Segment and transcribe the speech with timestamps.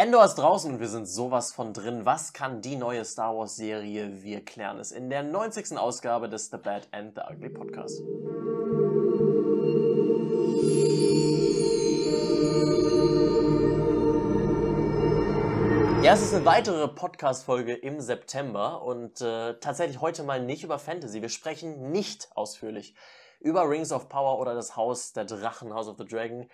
[0.00, 2.06] Endor ist draußen und wir sind sowas von drin.
[2.06, 4.22] Was kann die neue Star Wars Serie?
[4.22, 5.76] Wir klären es in der 90.
[5.76, 8.00] Ausgabe des The Bad and the Ugly Podcast.
[16.02, 20.78] Ja, es ist eine weitere Podcast-Folge im September und äh, tatsächlich heute mal nicht über
[20.78, 21.20] Fantasy.
[21.20, 22.94] Wir sprechen nicht ausführlich
[23.38, 26.48] über Rings of Power oder das Haus der Drachen, House of the Dragon.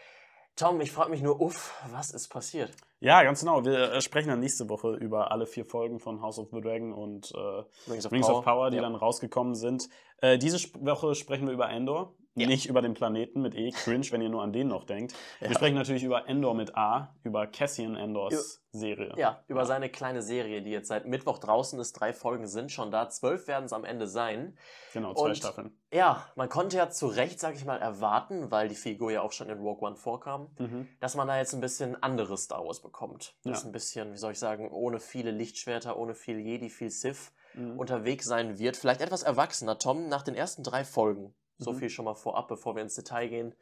[0.56, 2.72] Tom, ich frage mich nur, uff, was ist passiert?
[3.00, 3.62] Ja, ganz genau.
[3.66, 6.94] Wir äh, sprechen dann nächste Woche über alle vier Folgen von House of the Dragon
[6.94, 8.38] und äh, Rings, of, Rings Power.
[8.38, 8.70] of, Power.
[8.70, 8.82] die ja.
[8.82, 9.90] dann rausgekommen sind.
[10.22, 12.14] Äh, diese Woche sprechen wir über Endor.
[12.38, 12.46] Ja.
[12.46, 15.14] Nicht über den Planeten mit E, cringe, wenn ihr nur an den noch denkt.
[15.40, 15.48] Ja.
[15.48, 19.14] Wir sprechen natürlich über Endor mit A, über Cassian Endors über, Serie.
[19.16, 19.66] Ja, über ja.
[19.66, 21.94] seine kleine Serie, die jetzt seit Mittwoch draußen ist.
[21.94, 24.58] Drei Folgen sind schon da, zwölf werden es am Ende sein.
[24.92, 25.78] Genau, zwei Und, Staffeln.
[25.90, 29.32] Ja, man konnte ja zu Recht, sag ich mal, erwarten, weil die Figur ja auch
[29.32, 30.88] schon in Rogue One vorkam, mhm.
[31.00, 33.34] dass man da jetzt ein bisschen anderes Star Wars bekommt.
[33.44, 37.32] Das ein bisschen, wie soll ich sagen, ohne viele Lichtschwerter, ohne viel Jedi, viel Sith
[37.54, 37.78] mhm.
[37.78, 38.76] unterwegs sein wird.
[38.76, 39.78] Vielleicht etwas erwachsener.
[39.78, 41.76] Tom, nach den ersten drei Folgen so mhm.
[41.76, 43.54] viel schon mal vorab, bevor wir ins Detail gehen.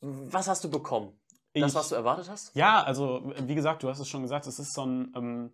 [0.00, 1.18] Was hast du bekommen?
[1.54, 2.54] Das, ich, was du erwartet hast?
[2.56, 5.52] Ja, also wie gesagt, du hast es schon gesagt, es ist so ein ähm,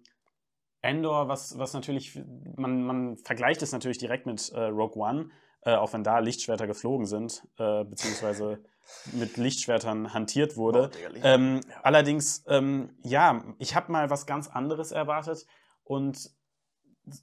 [0.81, 2.21] Endor, was, was natürlich,
[2.57, 5.31] man, man vergleicht es natürlich direkt mit äh, Rogue One,
[5.63, 8.63] äh, auch wenn da Lichtschwerter geflogen sind, äh, beziehungsweise
[9.13, 10.91] mit Lichtschwertern hantiert wurde.
[10.95, 11.77] Oh, ähm, ja.
[11.83, 15.47] Allerdings, ähm, ja, ich habe mal was ganz anderes erwartet
[15.83, 16.31] und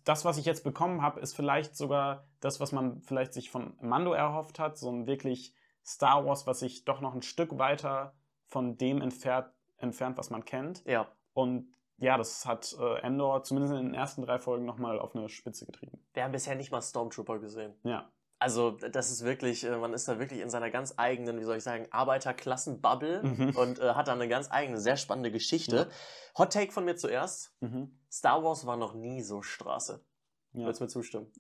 [0.03, 3.75] das, was ich jetzt bekommen habe, ist vielleicht sogar das, was man vielleicht sich von
[3.81, 5.53] Mando erhofft hat, so ein wirklich
[5.85, 8.15] Star Wars, was sich doch noch ein Stück weiter
[8.47, 10.83] von dem entfernt, entfernt was man kennt.
[10.85, 11.07] Ja.
[11.33, 15.29] Und ja, das hat äh, Endor zumindest in den ersten drei Folgen nochmal auf eine
[15.29, 16.05] Spitze getrieben.
[16.13, 17.73] Wir haben bisher nicht mal Stormtrooper gesehen.
[17.83, 18.09] Ja.
[18.37, 21.57] Also, das ist wirklich, äh, man ist da wirklich in seiner ganz eigenen, wie soll
[21.57, 23.55] ich sagen, Arbeiterklassen-Bubble mhm.
[23.55, 25.75] und äh, hat da eine ganz eigene, sehr spannende Geschichte.
[25.75, 26.37] Ja.
[26.37, 27.55] Hot Take von mir zuerst.
[27.61, 27.97] Mhm.
[28.11, 30.03] Star Wars war noch nie so Straße.
[30.51, 30.65] Ja.
[30.65, 31.31] Würdest du mir zustimmen?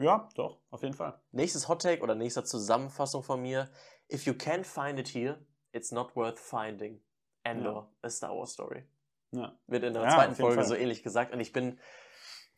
[0.00, 1.20] Ja, doch, auf jeden Fall.
[1.32, 3.70] Nächstes Hot Take oder nächste Zusammenfassung von mir.
[4.12, 7.02] If you can't find it here, it's not worth finding.
[7.42, 8.06] Endor, ja.
[8.06, 8.84] a Star Wars Story.
[9.32, 9.58] Ja.
[9.66, 10.64] Wird in der ja, zweiten Folge Fall.
[10.64, 11.32] so ähnlich gesagt.
[11.32, 11.78] Und ich bin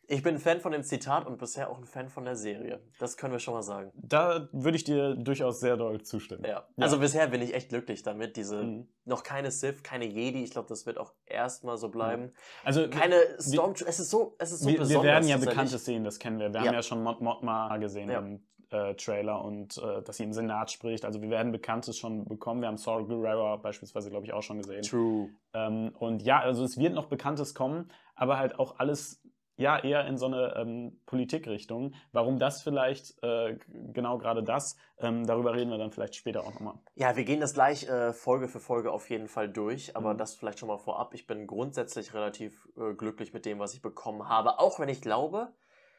[0.09, 2.79] ich bin ein Fan von dem Zitat und bisher auch ein Fan von der Serie.
[2.97, 3.91] Das können wir schon mal sagen.
[3.95, 6.43] Da würde ich dir durchaus sehr doll zustimmen.
[6.45, 6.49] Ja.
[6.49, 6.65] ja.
[6.77, 8.37] Also bisher bin ich echt glücklich damit.
[8.37, 8.87] Diese mhm.
[9.03, 10.43] noch keine Sith, keine Jedi.
[10.43, 12.23] Ich glaube, das wird auch erstmal so bleiben.
[12.23, 12.31] Mhm.
[12.63, 13.89] Also keine Stormtrooper.
[13.89, 15.03] Es ist so, es ist so wir, besonders.
[15.03, 16.53] Wir werden ja bekannte Szenen, das kennen wir.
[16.53, 16.67] Wir ja.
[16.67, 18.19] haben ja schon Mod Modma gesehen ja.
[18.19, 21.03] im äh, Trailer und äh, dass sie im Senat spricht.
[21.03, 22.61] Also wir werden Bekanntes schon bekommen.
[22.61, 24.83] Wir haben Saul Guerrero beispielsweise, glaube ich, auch schon gesehen.
[24.83, 25.29] True.
[25.53, 29.21] Ähm, und ja, also es wird noch Bekanntes kommen, aber halt auch alles
[29.57, 31.93] ja eher in so eine ähm, Politikrichtung.
[32.11, 36.53] Warum das vielleicht, äh, genau gerade das, ähm, darüber reden wir dann vielleicht später auch
[36.53, 36.75] nochmal.
[36.95, 40.19] Ja, wir gehen das gleich äh, Folge für Folge auf jeden Fall durch, aber mhm.
[40.19, 41.13] das vielleicht schon mal vorab.
[41.13, 45.01] Ich bin grundsätzlich relativ äh, glücklich mit dem, was ich bekommen habe, auch wenn ich
[45.01, 45.51] glaube,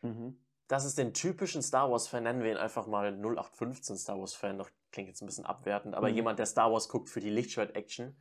[0.02, 0.38] mhm.
[0.68, 4.68] dass es den typischen Star Wars-Fan, nennen wir ihn einfach mal 0815 Star Wars-Fan, das
[4.92, 6.14] klingt jetzt ein bisschen abwertend, aber mhm.
[6.14, 8.16] jemand, der Star Wars guckt für die Lichtschwert-Action,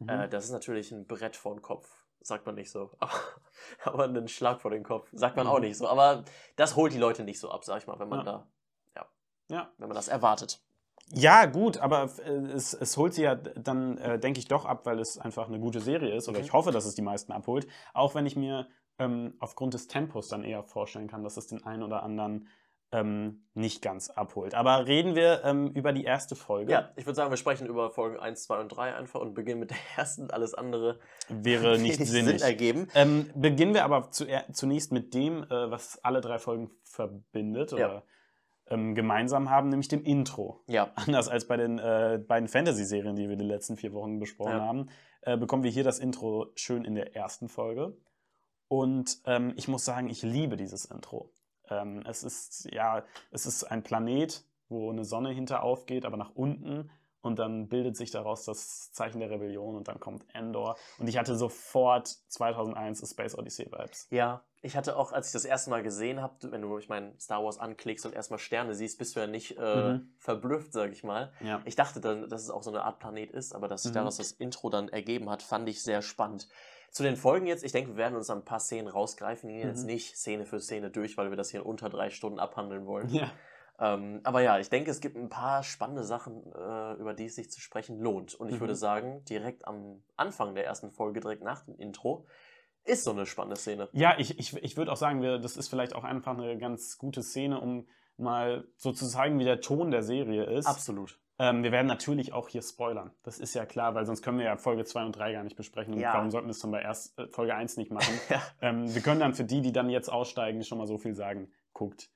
[0.00, 0.08] mhm.
[0.10, 2.90] äh, das ist natürlich ein Brett vor den Kopf sagt man nicht so.
[2.98, 3.12] Aber,
[3.84, 5.66] aber einen Schlag vor den Kopf sagt man auch mhm.
[5.66, 5.88] nicht so.
[5.88, 6.24] Aber
[6.56, 8.24] das holt die Leute nicht so ab, sag ich mal, wenn man ja.
[8.24, 8.46] da,
[8.96, 9.06] ja,
[9.48, 10.60] ja, wenn man das erwartet.
[11.10, 14.86] Ja, gut, aber äh, es, es holt sie ja dann, äh, denke ich, doch ab,
[14.86, 16.28] weil es einfach eine gute Serie ist.
[16.28, 16.44] Oder mhm.
[16.44, 17.66] ich hoffe, dass es die meisten abholt.
[17.92, 18.66] Auch wenn ich mir
[18.98, 22.48] ähm, aufgrund des Tempos dann eher vorstellen kann, dass es den einen oder anderen
[22.94, 24.54] ähm, nicht ganz abholt.
[24.54, 26.70] Aber reden wir ähm, über die erste Folge.
[26.70, 29.60] Ja, ich würde sagen, wir sprechen über Folgen 1, 2 und 3 einfach und beginnen
[29.60, 30.30] mit der ersten.
[30.30, 32.40] Alles andere wäre nicht sinnig.
[32.40, 32.88] Sinn ergeben.
[32.94, 37.80] Ähm, beginnen wir aber zu, zunächst mit dem, äh, was alle drei Folgen verbindet oder
[37.80, 38.02] ja.
[38.66, 40.62] Ähm, gemeinsam haben, nämlich dem Intro.
[40.68, 40.90] Ja.
[40.94, 44.60] Anders als bei den äh, beiden Fantasy-Serien, die wir die letzten vier Wochen besprochen ja.
[44.60, 44.88] haben,
[45.20, 47.94] äh, bekommen wir hier das Intro schön in der ersten Folge.
[48.68, 51.30] Und ähm, ich muss sagen, ich liebe dieses Intro.
[51.70, 56.34] Ähm, es ist ja, es ist ein Planet, wo eine Sonne hinter aufgeht, aber nach
[56.34, 61.08] unten und dann bildet sich daraus das Zeichen der Rebellion und dann kommt Endor und
[61.08, 64.06] ich hatte sofort 2001 A Space Odyssey Vibes.
[64.10, 67.12] Ja, ich hatte auch, als ich das erste Mal gesehen habe, wenn du ich meine
[67.20, 70.14] Star Wars anklickst und erstmal Sterne siehst, bist du ja nicht äh, mhm.
[70.18, 71.32] verblüfft, sag ich mal.
[71.42, 71.60] Ja.
[71.66, 73.96] Ich dachte dann, dass es auch so eine Art Planet ist, aber dass sich mhm.
[73.96, 76.48] daraus das Intro dann ergeben hat, fand ich sehr spannend.
[76.94, 79.66] Zu den Folgen jetzt, ich denke, wir werden uns ein paar Szenen rausgreifen, gehen mhm.
[79.66, 82.86] jetzt nicht Szene für Szene durch, weil wir das hier in unter drei Stunden abhandeln
[82.86, 83.08] wollen.
[83.08, 83.32] Ja.
[83.80, 87.34] Ähm, aber ja, ich denke, es gibt ein paar spannende Sachen, äh, über die es
[87.34, 88.36] sich zu sprechen lohnt.
[88.36, 88.60] Und ich mhm.
[88.60, 92.26] würde sagen, direkt am Anfang der ersten Folge, direkt nach dem Intro,
[92.84, 93.88] ist so eine spannende Szene.
[93.90, 96.96] Ja, ich, ich, ich würde auch sagen, wir, das ist vielleicht auch einfach eine ganz
[96.96, 100.66] gute Szene, um mal so zu zeigen, wie der Ton der Serie ist.
[100.66, 101.18] Absolut.
[101.38, 103.10] Ähm, wir werden natürlich auch hier spoilern.
[103.24, 105.56] Das ist ja klar, weil sonst können wir ja Folge 2 und 3 gar nicht
[105.56, 105.94] besprechen.
[105.94, 106.14] Und ja.
[106.14, 108.14] warum sollten wir es dann bei erst, äh, Folge 1 nicht machen?
[108.28, 108.42] ja.
[108.60, 111.50] ähm, wir können dann für die, die dann jetzt aussteigen, schon mal so viel sagen.
[111.72, 112.10] Guckt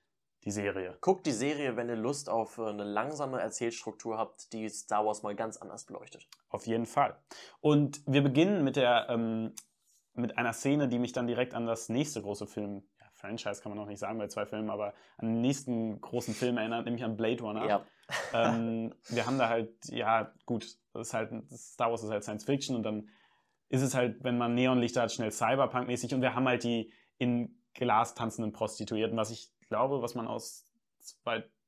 [0.45, 0.97] die Serie.
[1.01, 5.25] Guckt die Serie, wenn ihr Lust auf äh, eine langsame Erzählstruktur habt, die Star Wars
[5.25, 6.29] mal ganz anders beleuchtet.
[6.49, 7.17] Auf jeden Fall.
[7.61, 9.53] Und wir beginnen mit der ähm,
[10.15, 12.83] mit einer Szene, die mich dann direkt an das nächste große Film
[13.19, 16.57] Franchise kann man noch nicht sagen bei zwei Filmen, aber an den nächsten großen Film
[16.57, 17.67] erinnert, nämlich an Blade Runner.
[17.67, 17.85] Ja.
[18.33, 22.45] Ähm, wir haben da halt, ja, gut, das ist halt, Star Wars ist halt Science
[22.45, 23.09] Fiction und dann
[23.69, 27.61] ist es halt, wenn man Neonlichter hat, schnell Cyberpunk-mäßig und wir haben halt die in
[27.75, 30.67] Glas tanzenden Prostituierten, was ich glaube, was man aus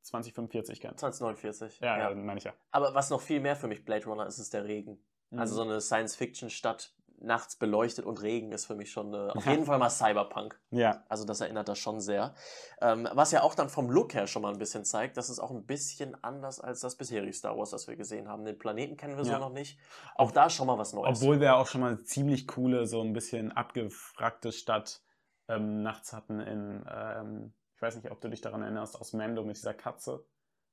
[0.02, 0.98] 2045 kennt.
[0.98, 1.80] 2049.
[1.80, 2.14] Ja, ja.
[2.14, 2.54] meine ich ja.
[2.70, 4.98] Aber was noch viel mehr für mich Blade Runner ist, ist der Regen.
[5.30, 5.40] Also mhm.
[5.40, 9.64] Also so eine Science-Fiction-Stadt nachts beleuchtet und Regen ist für mich schon äh, auf jeden
[9.64, 10.58] Fall mal Cyberpunk.
[10.70, 11.04] Ja.
[11.08, 12.34] Also das erinnert das schon sehr.
[12.80, 15.38] Ähm, was ja auch dann vom Look her schon mal ein bisschen zeigt, dass es
[15.38, 18.44] auch ein bisschen anders als das bisherige Star Wars, das wir gesehen haben.
[18.44, 19.34] Den Planeten kennen wir ja.
[19.34, 19.78] so noch nicht.
[20.16, 21.20] Auch da schon mal was Neues.
[21.20, 25.02] Obwohl wir auch schon mal eine ziemlich coole, so ein bisschen abgefragte Stadt
[25.48, 29.44] ähm, nachts hatten in, ähm, ich weiß nicht, ob du dich daran erinnerst, aus Mando
[29.44, 30.24] mit dieser Katze,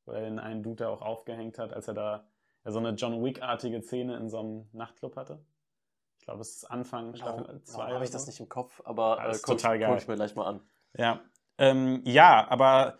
[0.06, 2.28] wo er den einen Dude auch aufgehängt hat, als er da
[2.64, 5.44] ja, so eine John Wick-artige Szene in so einem Nachtclub hatte
[6.28, 7.94] glaube, es ist Anfang Staffel 2.
[7.94, 9.90] Habe ich das nicht im Kopf, aber äh, guck, total geil.
[9.90, 10.62] guck ich mir gleich mal an.
[10.96, 11.22] Ja,
[11.58, 13.00] ähm, ja aber.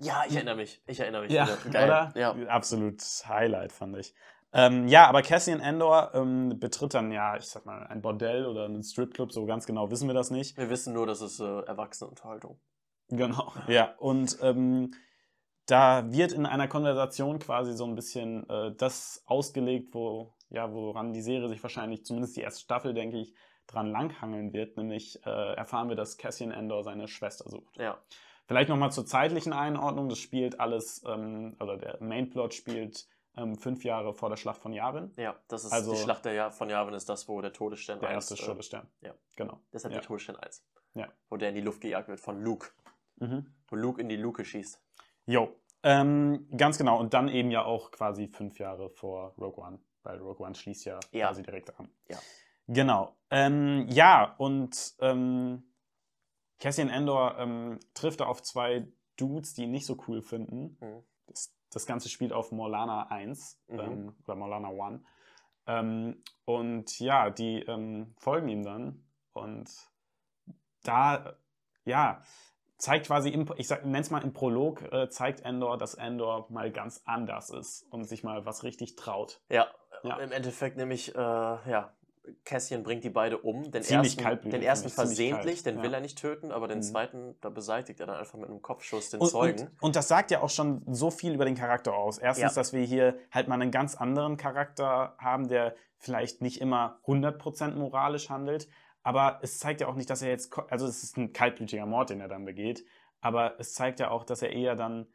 [0.00, 0.82] Ja, ich erinnere mich.
[0.86, 1.32] Ich erinnere mich.
[1.32, 2.12] Ja, oder?
[2.14, 2.34] Ja.
[2.48, 4.14] Absolut Highlight, fand ich.
[4.52, 8.64] Ähm, ja, aber Cassian Endor ähm, betritt dann ja, ich sag mal, ein Bordell oder
[8.64, 10.56] einen Stripclub, so ganz genau wissen wir das nicht.
[10.56, 12.58] Wir wissen nur, dass es äh, Erwachsenenunterhaltung.
[13.08, 13.94] Genau, ja.
[13.98, 14.94] Und ähm,
[15.66, 21.12] da wird in einer Konversation quasi so ein bisschen äh, das ausgelegt, wo ja, woran
[21.12, 23.34] die Serie sich wahrscheinlich, zumindest die erste Staffel, denke ich,
[23.66, 27.76] dran langhangeln wird, nämlich äh, erfahren wir, dass Cassian Endor seine Schwester sucht.
[27.76, 27.98] Ja.
[28.46, 33.06] Vielleicht nochmal zur zeitlichen Einordnung, das spielt alles, ähm, oder der Mainplot spielt
[33.36, 35.12] ähm, fünf Jahre vor der Schlacht von Yavin.
[35.16, 38.10] Ja, das ist also, die Schlacht der von Yavin ist das, wo der Todesstern Der
[38.10, 38.88] erste 1, äh, Todesstern.
[39.02, 39.14] Ja.
[39.36, 39.60] Genau.
[39.72, 40.00] Deshalb ja.
[40.00, 40.64] der Todesstern 1.
[40.94, 41.08] Ja.
[41.28, 42.70] Wo der in die Luft gejagt wird von Luke.
[43.16, 43.46] Mhm.
[43.68, 44.82] Wo Luke in die Luke schießt.
[45.26, 45.54] Jo.
[45.82, 46.98] Ähm, ganz genau.
[46.98, 50.86] Und dann eben ja auch quasi fünf Jahre vor Rogue One weil Rogue One schließt
[50.86, 51.26] ja, ja.
[51.26, 51.88] quasi direkt an.
[52.08, 52.18] Ja.
[52.66, 53.14] Genau.
[53.30, 55.62] Ähm, ja, und ähm,
[56.58, 60.78] Cassian Endor ähm, trifft auf zwei Dudes, die ihn nicht so cool finden.
[60.80, 61.02] Mhm.
[61.26, 63.80] Das, das, Ganze spielt auf Morlana 1 mhm.
[63.80, 65.02] Ähm, oder Morlana 1.
[65.66, 69.04] Ähm, und ja, die ähm, folgen ihm dann.
[69.34, 69.70] Und
[70.84, 71.36] da,
[71.84, 72.22] ja,
[72.78, 76.70] zeigt quasi, im, ich nenne es mal im Prolog, äh, zeigt Endor, dass Endor mal
[76.70, 79.42] ganz anders ist und sich mal was richtig traut.
[79.50, 79.68] Ja,
[80.02, 80.16] ja.
[80.18, 81.92] im Endeffekt nämlich, äh, ja,
[82.44, 83.70] Cassian bringt die beide um.
[83.70, 85.82] Den ziemlich ersten, den ersten versehentlich, den ja.
[85.82, 86.82] will er nicht töten, aber den mhm.
[86.82, 89.60] zweiten, da beseitigt er dann einfach mit einem Kopfschuss den und, Zeugen.
[89.62, 92.18] Und, und, das sagt ja auch schon so viel über den Charakter aus.
[92.18, 92.60] Erstens, ja.
[92.60, 97.74] dass wir hier halt mal einen ganz anderen Charakter haben, der vielleicht nicht immer 100%
[97.74, 98.68] moralisch handelt,
[99.02, 102.10] aber es zeigt ja auch nicht, dass er jetzt, also es ist ein kaltblütiger Mord,
[102.10, 102.84] den er dann begeht,
[103.20, 105.06] aber es zeigt ja auch, dass er eher dann,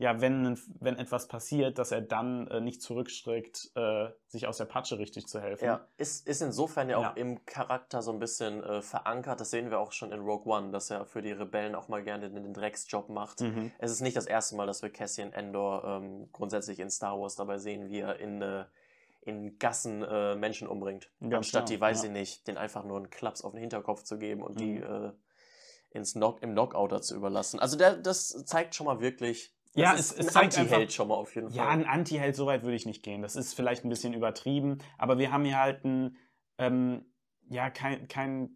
[0.00, 4.66] ja, wenn, wenn etwas passiert, dass er dann äh, nicht zurückstreckt, äh, sich aus der
[4.66, 5.64] Patsche richtig zu helfen.
[5.64, 7.12] Ja, ist, ist insofern ja auch ja.
[7.16, 9.40] im Charakter so ein bisschen äh, verankert.
[9.40, 12.04] Das sehen wir auch schon in Rogue One, dass er für die Rebellen auch mal
[12.04, 13.40] gerne den, Drecksjob macht.
[13.40, 13.72] Mhm.
[13.78, 17.34] Es ist nicht das erste Mal, dass wir Cassian Endor ähm, grundsätzlich in Star Wars
[17.34, 18.64] dabei sehen, wie er in äh,
[19.22, 21.10] in Gassen äh, Menschen umbringt.
[21.20, 22.08] Ganz anstatt genau, die, weiß ja.
[22.08, 24.58] ich nicht, den einfach nur einen Klaps auf den Hinterkopf zu geben und mhm.
[24.58, 25.12] die äh,
[25.90, 27.60] ins Knock im Knockouter zu überlassen.
[27.60, 29.54] Also der, das zeigt schon mal wirklich.
[29.78, 31.56] Ja, es, es ein Anti-Held schon mal auf jeden Fall.
[31.56, 33.22] Ja, ein Anti-Held, so weit würde ich nicht gehen.
[33.22, 36.16] Das ist vielleicht ein bisschen übertrieben, aber wir haben hier halt einen,
[36.58, 37.04] ähm,
[37.48, 38.50] ja, kein, kein,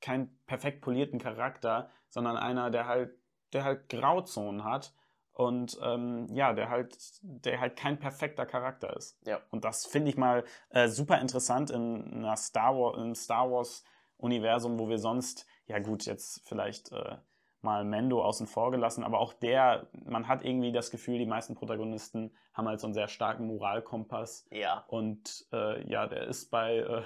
[0.00, 3.18] kein perfekt polierten Charakter, sondern einer, der halt,
[3.52, 4.94] der halt Grauzonen hat
[5.32, 9.18] und ähm, ja, der halt, der halt kein perfekter Charakter ist.
[9.26, 9.40] Ja.
[9.50, 13.84] Und das finde ich mal äh, super interessant in einer Star Wars, im Star Wars
[14.16, 17.18] Universum, wo wir sonst, ja gut, jetzt vielleicht äh,
[17.60, 21.54] mal Mendo außen vor gelassen, aber auch der, man hat irgendwie das Gefühl, die meisten
[21.54, 24.46] Protagonisten haben halt so einen sehr starken Moralkompass.
[24.50, 24.84] Ja.
[24.88, 27.02] Und äh, ja, der ist bei äh,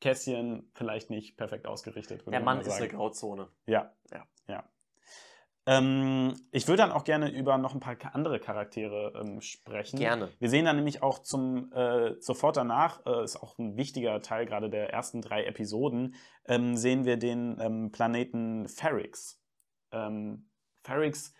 [0.00, 2.24] Cassian vielleicht nicht perfekt ausgerichtet.
[2.26, 3.48] Der Mann ist eine Grauzone.
[3.66, 3.92] Ja.
[4.12, 4.26] Ja.
[4.48, 4.64] ja.
[5.66, 9.98] Ähm, ich würde dann auch gerne über noch ein paar andere Charaktere ähm, sprechen.
[9.98, 10.30] Gerne.
[10.38, 14.44] Wir sehen dann nämlich auch zum äh, sofort danach, äh, ist auch ein wichtiger Teil
[14.44, 16.16] gerade der ersten drei Episoden,
[16.46, 19.40] ähm, sehen wir den ähm, Planeten Ferrix.
[19.94, 20.50] Ähm,
[20.82, 21.32] Ferrix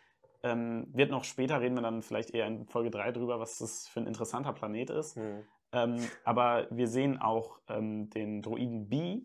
[0.42, 3.88] ähm, wird noch später, reden wir dann vielleicht eher in Folge 3 drüber, was das
[3.88, 5.16] für ein interessanter Planet ist.
[5.16, 5.44] Mhm.
[6.24, 9.22] aber wir sehen auch den Droiden B.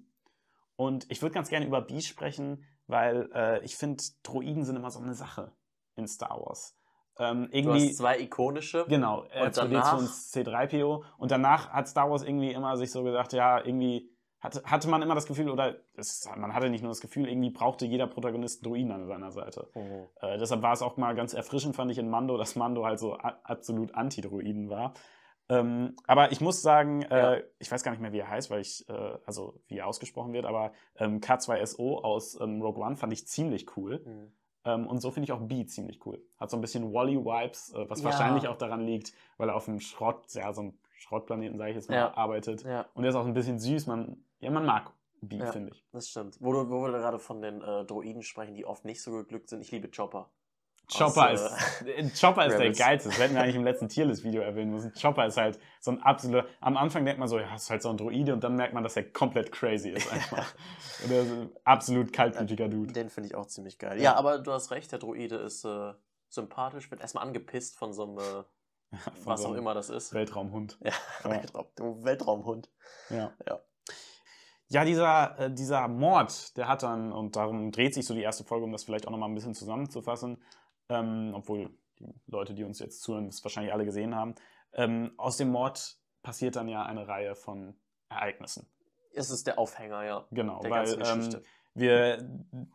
[0.78, 4.90] Und ich würde ganz gerne über B sprechen, weil äh, ich finde, Droiden sind immer
[4.90, 5.52] so eine Sache
[5.96, 6.76] in Star Wars.
[7.20, 7.80] ähm, irgendwie.
[7.82, 8.86] Du hast zwei ikonische.
[8.88, 11.04] Genau, R2D2 und C3PO.
[11.18, 14.10] Und danach hat Star Wars irgendwie immer sich so gesagt, ja, irgendwie
[14.40, 17.50] hatte, hatte man immer das Gefühl, oder es, man hatte nicht nur das Gefühl, irgendwie
[17.50, 19.70] brauchte jeder Protagonist Druiden an seiner Seite.
[19.76, 20.08] Mhm.
[20.22, 23.00] Äh, deshalb war es auch mal ganz erfrischend, fand ich in Mando, dass Mando halt
[23.00, 24.94] so absolut Anti-Druiden war.
[25.50, 27.44] Ähm, aber ich muss sagen, äh, ja.
[27.58, 30.32] ich weiß gar nicht mehr, wie er heißt, weil ich, äh, also wie er ausgesprochen
[30.32, 34.04] wird, aber ähm, K2SO aus ähm, Rogue One fand ich ziemlich cool.
[34.06, 34.32] Mhm.
[34.66, 36.22] Ähm, und so finde ich auch B ziemlich cool.
[36.38, 38.06] Hat so ein bisschen Wally-Vibes, äh, was ja.
[38.06, 41.76] wahrscheinlich auch daran liegt, weil er auf einem Schrott, ja, so einem Schrottplaneten, sage ich
[41.78, 42.14] jetzt mal, ja.
[42.16, 42.64] arbeitet.
[42.94, 43.88] Und er ist auch ein bisschen süß.
[43.88, 44.92] Man, ja, man mag
[45.22, 45.86] B, ja, finde ich.
[45.92, 46.38] Das stimmt.
[46.40, 49.50] Wo, du, wo wir gerade von den äh, Droiden sprechen, die oft nicht so geglückt
[49.50, 49.62] sind.
[49.62, 50.32] Ich liebe Chopper.
[50.92, 53.10] Chopper aus, ist, äh, Chopper ist der geilste.
[53.10, 54.92] Das hätten wir eigentlich im letzten Tierlist-Video erwähnen müssen.
[55.00, 56.48] Chopper ist halt so ein absoluter.
[56.62, 58.84] Am Anfang denkt man so, ja, ist halt so ein Droide und dann merkt man,
[58.84, 60.56] dass er komplett crazy ist einfach.
[61.04, 62.94] und er ist ein absolut kaltblütiger Dude.
[62.94, 63.98] Den finde ich auch ziemlich geil.
[63.98, 65.94] Ja, ja, aber du hast recht, der Droide ist äh,
[66.30, 68.18] sympathisch, wird erstmal angepisst von so einem.
[68.18, 68.44] Äh,
[69.24, 70.14] was so auch immer das ist.
[70.16, 70.80] Weltraumhund.
[70.82, 70.94] Ja,
[71.24, 71.30] ja.
[71.30, 72.72] Weltraum, Weltraumhund.
[73.12, 73.32] Ja.
[73.48, 73.60] ja.
[74.70, 78.44] Ja, dieser, äh, dieser Mord, der hat dann, und darum dreht sich so die erste
[78.44, 80.42] Folge, um das vielleicht auch nochmal ein bisschen zusammenzufassen,
[80.90, 84.36] ähm, obwohl die Leute, die uns jetzt zuhören, das wahrscheinlich alle gesehen haben.
[84.74, 87.76] Ähm, aus dem Mord passiert dann ja eine Reihe von
[88.10, 88.68] Ereignissen.
[89.14, 90.26] Es ist der Aufhänger, ja.
[90.32, 91.42] Genau, weil ähm,
[91.74, 92.30] wir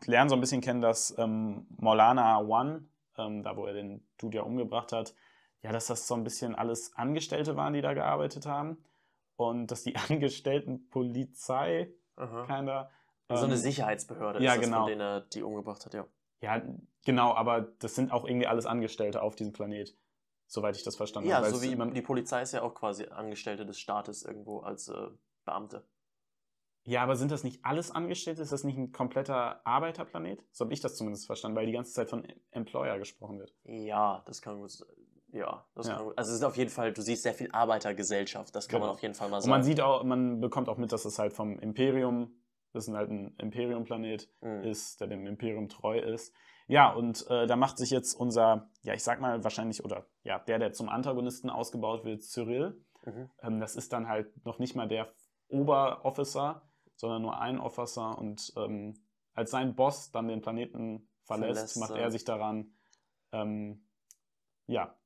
[0.04, 4.38] lernen so ein bisschen kennen, dass ähm, Maulana One, ähm, da wo er den Dude
[4.38, 5.14] ja umgebracht hat,
[5.62, 8.84] ja, dass das so ein bisschen alles Angestellte waren, die da gearbeitet haben.
[9.36, 12.90] Und dass die Angestellten Polizei, keiner.
[13.28, 14.80] So eine ähm, Sicherheitsbehörde ja, ist das, genau.
[14.80, 16.06] von denen er die umgebracht hat, ja.
[16.40, 16.62] Ja,
[17.04, 19.96] genau, aber das sind auch irgendwie alles Angestellte auf diesem Planet,
[20.46, 21.46] soweit ich das verstanden ja, habe.
[21.46, 25.08] Ja, so wie die Polizei ist ja auch quasi Angestellte des Staates irgendwo als äh,
[25.46, 25.86] Beamte.
[26.86, 28.42] Ja, aber sind das nicht alles Angestellte?
[28.42, 30.44] Ist das nicht ein kompletter Arbeiterplanet?
[30.50, 33.54] So habe ich das zumindest verstanden, weil die ganze Zeit von Employer gesprochen wird.
[33.64, 34.88] Ja, das kann gut sein.
[35.34, 35.96] Ja, das ja.
[35.96, 36.12] kann.
[36.16, 38.86] Also es ist auf jeden Fall, du siehst sehr viel Arbeitergesellschaft, das kann genau.
[38.86, 39.52] man auf jeden Fall mal sagen.
[39.52, 42.34] Und man sieht auch, man bekommt auch mit, dass es halt vom Imperium
[42.74, 44.64] das ist halt ein Imperium-Planet mhm.
[44.64, 46.34] ist, der dem Imperium treu ist.
[46.66, 50.40] Ja, und äh, da macht sich jetzt unser, ja, ich sag mal wahrscheinlich, oder ja,
[50.40, 52.84] der, der zum Antagonisten ausgebaut wird, Cyril.
[53.04, 53.30] Mhm.
[53.42, 55.14] Ähm, das ist dann halt noch nicht mal der
[55.48, 58.18] Oberofficer, sondern nur ein Officer.
[58.18, 58.94] Und ähm,
[59.34, 62.74] als sein Boss dann den Planeten verlässt, verlässt macht er sich daran,
[63.30, 63.86] ähm,
[64.66, 64.96] ja,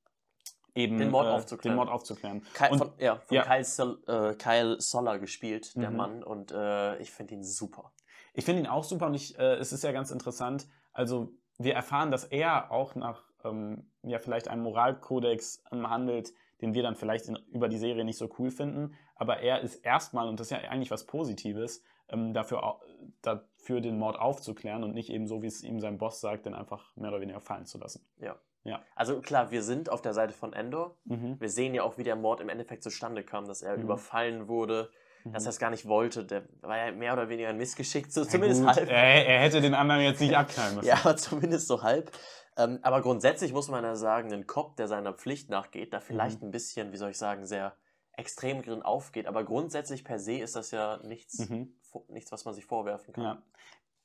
[0.79, 1.77] eben den Mord, äh, aufzuklären.
[1.77, 2.43] Den Mord aufzuklären.
[2.55, 3.43] Kyle, und, von, ja, von ja.
[3.43, 5.97] Kyle, Sol, äh, Kyle, Soller gespielt, der mhm.
[5.97, 7.93] Mann, und äh, ich finde ihn super.
[8.35, 11.75] Ich finde ihn auch super und ich, äh, es ist ja ganz interessant, also wir
[11.75, 16.95] erfahren, dass er auch nach ähm, ja, vielleicht einem Moralkodex ähm, handelt, den wir dann
[16.95, 20.49] vielleicht in, über die Serie nicht so cool finden, aber er ist erstmal, und das
[20.49, 22.81] ist ja eigentlich was Positives, ähm, dafür,
[23.23, 26.55] dafür den Mord aufzuklären und nicht eben so, wie es ihm sein Boss sagt, den
[26.55, 28.07] einfach mehr oder weniger fallen zu lassen.
[28.19, 28.37] Ja.
[28.69, 28.83] Ja.
[28.95, 30.97] Also klar, wir sind auf der Seite von Endor.
[31.05, 31.41] Mhm.
[31.41, 33.85] Wir sehen ja auch, wie der Mord im Endeffekt zustande kam, dass er mhm.
[33.85, 34.91] überfallen wurde,
[35.25, 35.33] mhm.
[35.33, 36.25] dass er es gar nicht wollte.
[36.25, 38.77] Der war ja mehr oder weniger ein Missgeschick, so, zumindest gut.
[38.77, 38.89] halb.
[38.89, 40.89] Er, er, hätte den anderen jetzt nicht abknallen müssen.
[40.89, 42.13] ja, aber zumindest so halb.
[42.57, 46.43] Ähm, aber grundsätzlich muss man ja sagen, ein Cop, der seiner Pflicht nachgeht, da vielleicht
[46.43, 46.49] mhm.
[46.49, 47.75] ein bisschen, wie soll ich sagen, sehr
[48.19, 49.27] extrem drin aufgeht.
[49.27, 51.73] Aber grundsätzlich per se ist das ja nichts, mhm.
[52.09, 53.25] nichts was man sich vorwerfen kann.
[53.25, 53.43] Ja.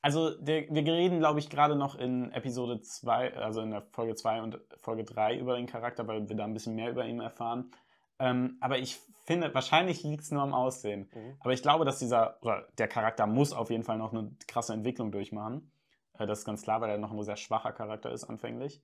[0.04, 4.14] Also der, wir reden, glaube ich, gerade noch in Episode 2, also in der Folge
[4.14, 7.20] 2 und Folge 3 über den Charakter, weil wir da ein bisschen mehr über ihn
[7.20, 7.70] erfahren.
[8.18, 11.08] Ähm, aber ich finde, wahrscheinlich liegt es nur am Aussehen.
[11.14, 11.36] Mhm.
[11.40, 14.74] Aber ich glaube, dass dieser, oder der Charakter muss auf jeden Fall noch eine krasse
[14.74, 15.72] Entwicklung durchmachen.
[16.18, 18.82] Äh, das ist ganz klar, weil er noch ein sehr schwacher Charakter ist anfänglich.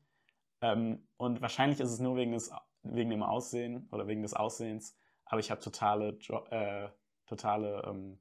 [0.62, 2.50] Ähm, und wahrscheinlich ist es nur wegen, des,
[2.82, 4.96] wegen dem Aussehen oder wegen des Aussehens.
[5.26, 6.88] Aber ich habe totale, äh,
[7.26, 8.18] totale ähm,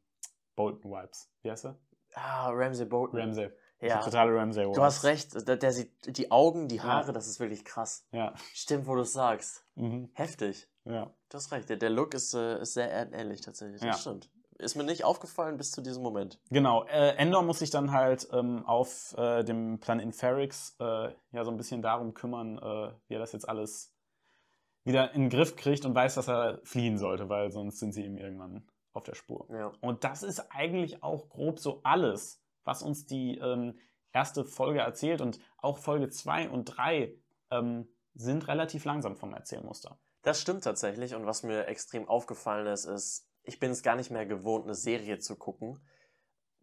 [0.57, 1.31] Bolton-Vibes.
[1.43, 1.77] Wie heißt er?
[2.13, 3.19] Ah, Ramsey Bolton.
[3.19, 3.49] Ramsey.
[3.81, 4.01] Ja.
[4.01, 4.65] Totale Ramsey.
[4.71, 5.47] Du hast recht.
[5.47, 7.13] Der, der, sieht die Augen, die Haare, ja.
[7.13, 8.05] das ist wirklich krass.
[8.11, 8.33] Ja.
[8.53, 9.65] Stimmt, wo du es sagst.
[9.75, 10.09] Mhm.
[10.13, 10.67] Heftig.
[10.83, 11.13] Ja.
[11.29, 11.69] Du hast recht.
[11.69, 13.81] Der, der Look ist, äh, ist sehr ähnlich tatsächlich.
[13.81, 14.29] Das stimmt.
[14.57, 16.41] Ist mir nicht aufgefallen bis zu diesem Moment.
[16.49, 16.83] Genau.
[16.85, 21.51] Äh, Endor muss sich dann halt ähm, auf äh, dem Planeten Ferrix äh, ja so
[21.51, 23.93] ein bisschen darum kümmern, äh, wie er das jetzt alles
[24.83, 28.03] wieder in den Griff kriegt und weiß, dass er fliehen sollte, weil sonst sind sie
[28.03, 29.47] ihm irgendwann auf der Spur.
[29.51, 29.71] Ja.
[29.81, 33.77] Und das ist eigentlich auch grob so alles, was uns die ähm,
[34.13, 35.21] erste Folge erzählt.
[35.21, 37.13] Und auch Folge 2 und 3
[37.51, 39.99] ähm, sind relativ langsam vom Erzählmuster.
[40.21, 41.15] Das stimmt tatsächlich.
[41.15, 44.75] Und was mir extrem aufgefallen ist, ist, ich bin es gar nicht mehr gewohnt, eine
[44.75, 45.79] Serie zu gucken,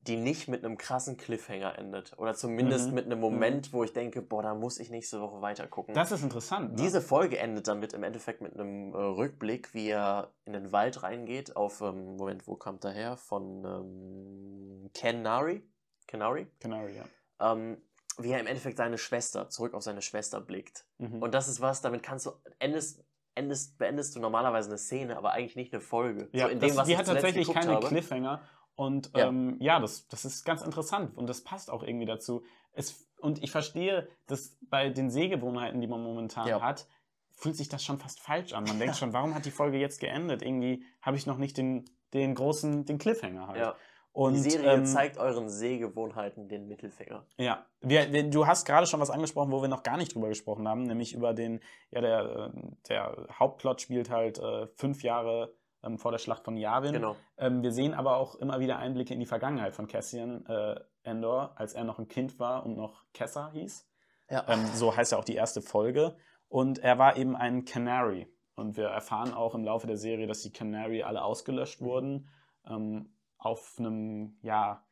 [0.07, 2.17] die nicht mit einem krassen Cliffhanger endet.
[2.19, 2.95] Oder zumindest mhm.
[2.95, 3.77] mit einem Moment, mhm.
[3.77, 5.95] wo ich denke, boah, da muss ich nächste Woche weiter gucken.
[5.95, 6.73] Das ist interessant.
[6.73, 6.83] Ne?
[6.83, 11.03] Diese Folge endet damit im Endeffekt mit einem äh, Rückblick, wie er in den Wald
[11.03, 13.17] reingeht, auf, ähm, Moment, wo kommt er her?
[13.17, 15.63] Von ähm, Canary?
[16.07, 16.47] Canary?
[16.61, 17.05] Canary, ja.
[17.53, 17.79] Ähm,
[18.19, 20.87] wie er im Endeffekt seine Schwester, zurück auf seine Schwester blickt.
[20.99, 21.23] Mhm.
[21.23, 25.33] Und das ist was, damit kannst du, endest, endest, beendest du normalerweise eine Szene, aber
[25.33, 26.29] eigentlich nicht eine Folge.
[26.33, 27.89] Ja, so in das, dem, was die hat tatsächlich keine habe.
[27.89, 28.41] Cliffhanger.
[28.77, 32.45] Und ja, ähm, ja das, das ist ganz interessant und das passt auch irgendwie dazu.
[32.73, 36.61] Es, und ich verstehe, dass bei den Sehgewohnheiten, die man momentan ja.
[36.61, 36.87] hat,
[37.33, 38.65] fühlt sich das schon fast falsch an.
[38.65, 40.43] Man denkt schon, warum hat die Folge jetzt geendet?
[40.43, 43.61] Irgendwie habe ich noch nicht den, den großen, den Cliffhanger halt.
[43.61, 43.77] Ja.
[44.13, 47.27] Und, die Serie ähm, zeigt euren Sehgewohnheiten den Mittelfinger.
[47.37, 50.29] Ja, wir, wir, du hast gerade schon was angesprochen, wo wir noch gar nicht drüber
[50.29, 52.53] gesprochen haben, nämlich über den, ja, der,
[52.89, 56.93] der Hauptplot spielt halt äh, fünf Jahre ähm, vor der Schlacht von Yavin.
[56.93, 57.17] Genau.
[57.39, 61.53] Ähm, wir sehen aber auch immer wieder Einblicke in die Vergangenheit von Cassian äh, Endor,
[61.57, 63.89] als er noch ein Kind war und noch Kessa hieß.
[64.31, 64.45] Ja.
[64.49, 66.17] Ähm, so heißt ja auch die erste Folge.
[66.49, 68.29] Und er war eben ein Canary.
[68.55, 72.29] Und wir erfahren auch im Laufe der Serie, dass die Canary alle ausgelöscht wurden.
[72.67, 74.83] Ähm, auf einem, ja,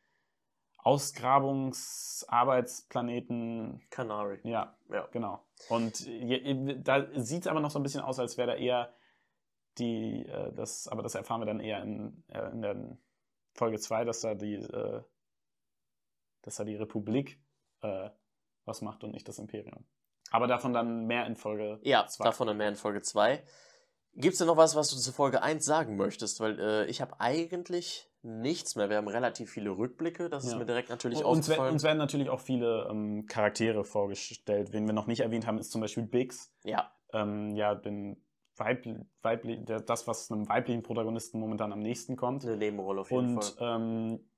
[0.84, 3.82] Ausgrabungsarbeitsplaneten.
[3.90, 4.38] Canary.
[4.44, 5.08] Ja, ja.
[5.10, 5.42] genau.
[5.70, 6.06] Und
[6.86, 8.92] da sieht es aber noch so ein bisschen aus, als wäre da eher
[9.78, 12.98] die, äh, das, aber das erfahren wir dann eher in, äh, in der
[13.54, 15.02] Folge 2, dass da die, äh,
[16.42, 17.40] dass da die Republik
[18.64, 19.84] was macht und nicht das Imperium.
[20.30, 21.86] Aber davon dann mehr in Folge 2.
[21.86, 22.24] Ja, zwei.
[22.24, 23.44] davon dann mehr in Folge 2.
[24.14, 26.40] Gibt es denn noch was, was du zu Folge 1 sagen möchtest?
[26.40, 28.88] Weil äh, ich habe eigentlich nichts mehr.
[28.88, 30.52] Wir haben relativ viele Rückblicke, das ja.
[30.52, 31.72] ist mir direkt natürlich und, aufgefallen.
[31.72, 34.72] Uns werden natürlich auch viele ähm, Charaktere vorgestellt.
[34.72, 36.52] Wen wir noch nicht erwähnt haben, ist zum Beispiel Biggs.
[36.64, 36.90] Ja.
[37.12, 38.16] Ähm, ja, den
[38.56, 42.44] Weibli, Weibli, das, was einem weiblichen Protagonisten momentan am nächsten kommt.
[42.44, 43.76] Eine Nebenrolle auf jeden und, Fall.
[43.76, 44.30] Und ähm,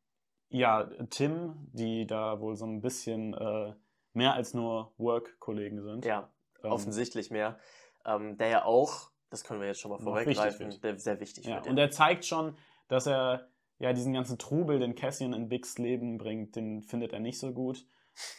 [0.48, 3.74] ja, Tim, die da wohl so ein bisschen äh,
[4.12, 6.04] mehr als nur Work-Kollegen sind.
[6.04, 6.30] Ja,
[6.62, 7.58] ähm, offensichtlich mehr.
[8.04, 11.56] Ähm, der ja auch, das können wir jetzt schon mal vorweggreifen, der sehr wichtig ja,
[11.56, 11.66] wird.
[11.66, 12.56] Und er zeigt schon,
[12.88, 17.20] dass er ja, diesen ganzen Trubel, den Cassian in Biggs Leben bringt, den findet er
[17.20, 17.86] nicht so gut.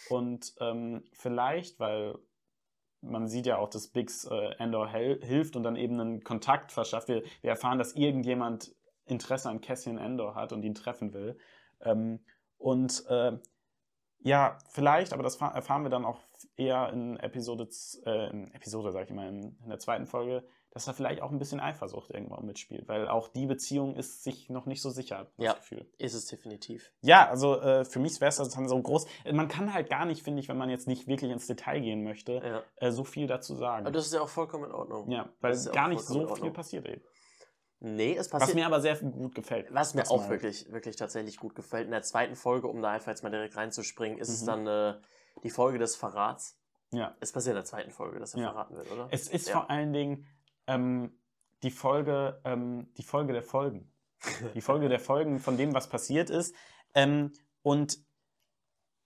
[0.09, 2.15] Und ähm, vielleicht, weil
[3.01, 7.07] man sieht ja auch, dass Biggs äh, Endor hilft und dann eben einen Kontakt verschafft.
[7.07, 8.75] Wir, wir, erfahren, dass irgendjemand
[9.05, 11.37] Interesse an Cassian Endor hat und ihn treffen will.
[11.81, 12.19] Ähm,
[12.57, 13.37] und äh,
[14.19, 16.19] ja, vielleicht, aber das erfahren wir dann auch
[16.55, 17.69] eher in Episode,
[18.05, 20.43] äh, in Episode, sag ich mal, in, in der zweiten Folge,
[20.77, 24.47] dass da vielleicht auch ein bisschen Eifersucht irgendwann mitspielt, weil auch die Beziehung ist sich
[24.51, 25.89] noch nicht so sicher, das ja, Gefühl.
[25.97, 26.91] ist es definitiv.
[27.01, 29.07] Ja, also äh, für mich wäre es dann so groß.
[29.31, 32.03] Man kann halt gar nicht, finde ich, wenn man jetzt nicht wirklich ins Detail gehen
[32.03, 32.61] möchte, ja.
[32.75, 33.87] äh, so viel dazu sagen.
[33.87, 35.09] Aber das ist ja auch vollkommen in Ordnung.
[35.09, 37.01] Ja, weil gar nicht so viel passiert eben.
[37.79, 38.49] Nee, es passiert.
[38.49, 39.73] Was mir aber sehr gut gefällt.
[39.73, 41.85] Was mir auch wirklich, wirklich tatsächlich gut gefällt.
[41.85, 44.35] In der zweiten Folge, um da einfach jetzt mal direkt reinzuspringen, ist mhm.
[44.35, 44.93] es dann äh,
[45.43, 46.59] die Folge des Verrats.
[46.91, 47.15] Ja.
[47.19, 48.51] Es passiert in der zweiten Folge, dass er ja.
[48.51, 49.07] verraten wird, oder?
[49.09, 49.53] Es ist ja.
[49.53, 50.27] vor allen Dingen
[50.67, 51.17] ähm,
[51.63, 53.91] die Folge, ähm, die Folge der Folgen.
[54.55, 56.55] Die Folge der Folgen von dem, was passiert ist.
[56.95, 57.99] Ähm, und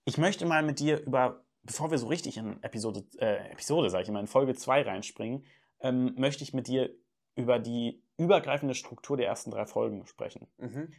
[0.04, 4.04] ich möchte mal mit dir über, bevor wir so richtig in Episode, äh, Episode, sage
[4.04, 5.44] ich mal, in Folge 2 reinspringen,
[5.80, 6.90] ähm, möchte ich mit dir
[7.34, 10.46] über die übergreifende Struktur der ersten drei Folgen sprechen.
[10.58, 10.92] Mhm.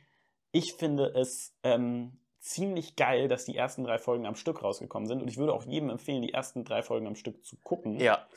[0.52, 5.21] Ich finde es ähm, ziemlich geil, dass die ersten drei Folgen am Stück rausgekommen sind
[5.21, 7.99] und ich würde auch jedem empfehlen, die ersten drei Folgen am Stück zu gucken.
[7.99, 8.28] Ja.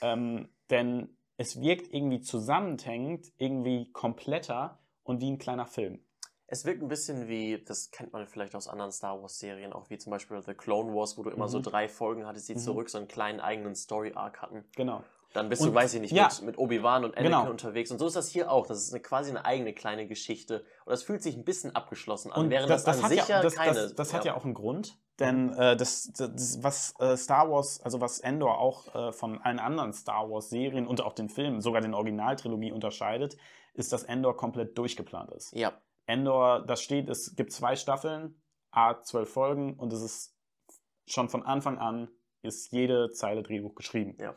[0.00, 6.04] Ähm, denn es wirkt irgendwie zusammenhängend, irgendwie kompletter und wie ein kleiner Film.
[6.48, 9.98] Es wirkt ein bisschen wie, das kennt man vielleicht aus anderen Star Wars-Serien, auch wie
[9.98, 11.50] zum Beispiel The Clone Wars, wo du immer mhm.
[11.50, 12.58] so drei Folgen hattest, die mhm.
[12.58, 14.64] zurück so einen kleinen eigenen Story-Arc hatten.
[14.74, 15.04] Genau.
[15.34, 16.24] Dann bist und, du, weiß ich nicht, ja.
[16.24, 17.50] mit, mit Obi-Wan und Anakin genau.
[17.50, 17.90] unterwegs.
[17.92, 18.66] Und so ist das hier auch.
[18.66, 20.64] Das ist eine, quasi eine eigene kleine Geschichte.
[20.86, 23.28] Und das fühlt sich ein bisschen abgeschlossen an, und während das, das, das an sich
[23.28, 23.74] ja, das, keine...
[23.74, 24.18] Das, das ja.
[24.18, 24.98] hat ja auch einen Grund.
[25.18, 29.58] Denn äh, das, das, was äh, Star Wars, also was Endor auch äh, von allen
[29.58, 33.36] anderen Star Wars-Serien und auch den Filmen, sogar den Originaltrilogie unterscheidet,
[33.74, 35.52] ist, dass Endor komplett durchgeplant ist.
[35.52, 35.72] Ja.
[36.06, 40.36] Endor, das steht, es gibt zwei Staffeln, a zwölf Folgen und es ist
[41.06, 42.08] schon von Anfang an
[42.42, 44.16] ist jede Zeile Drehbuch geschrieben.
[44.20, 44.34] Ja.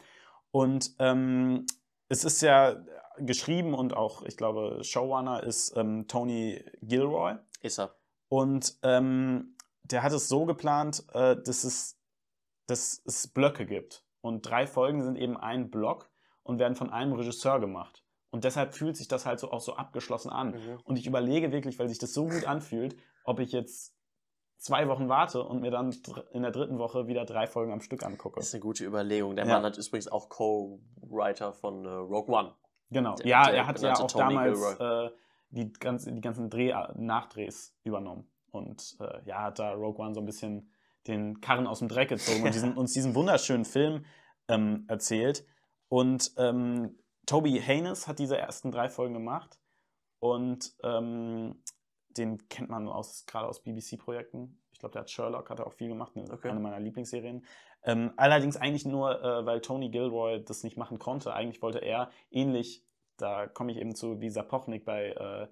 [0.52, 1.66] Und ähm,
[2.10, 2.84] es ist ja
[3.20, 7.36] geschrieben und auch, ich glaube, Showrunner ist ähm, Tony Gilroy.
[7.62, 7.96] Ist er.
[8.28, 12.00] Und ähm, der hat es so geplant, äh, dass, es,
[12.68, 14.06] dass es Blöcke gibt.
[14.22, 16.10] Und drei Folgen sind eben ein Block
[16.44, 18.04] und werden von einem Regisseur gemacht.
[18.30, 20.52] Und deshalb fühlt sich das halt so auch so abgeschlossen an.
[20.52, 20.80] Mhm.
[20.84, 23.94] Und ich überlege wirklich, weil sich das so gut anfühlt, ob ich jetzt
[24.58, 25.94] zwei Wochen warte und mir dann
[26.32, 28.40] in der dritten Woche wieder drei Folgen am Stück angucke.
[28.40, 29.36] Das ist eine gute Überlegung.
[29.36, 29.56] Der ja.
[29.56, 32.54] Mann hat übrigens auch Co-Writer von äh, Rogue One.
[32.90, 33.16] Genau.
[33.16, 35.10] Der, ja, der er hat ja auch Tony damals äh,
[35.50, 38.32] die, ganze, die ganzen Dreh Nachdrehs übernommen.
[38.52, 40.72] Und äh, ja, hat da Rogue One so ein bisschen
[41.08, 44.06] den Karren aus dem Dreck gezogen und diesen, uns diesen wunderschönen Film
[44.48, 45.46] ähm, erzählt.
[45.88, 49.60] Und ähm, Toby Haynes hat diese ersten drei Folgen gemacht.
[50.20, 51.64] Und ähm,
[52.18, 54.62] den kennt man aus, gerade aus BBC-Projekten.
[54.80, 56.50] glaube, der hat Sherlock, hat er auch viel gemacht, eine, okay.
[56.50, 57.46] eine meiner Lieblingsserien.
[57.84, 61.34] Ähm, allerdings eigentlich nur, äh, weil Tony Gilroy das nicht machen konnte.
[61.34, 62.86] Eigentlich wollte er ähnlich,
[63.18, 65.48] da komme ich eben zu, wie Sapochnik bei äh,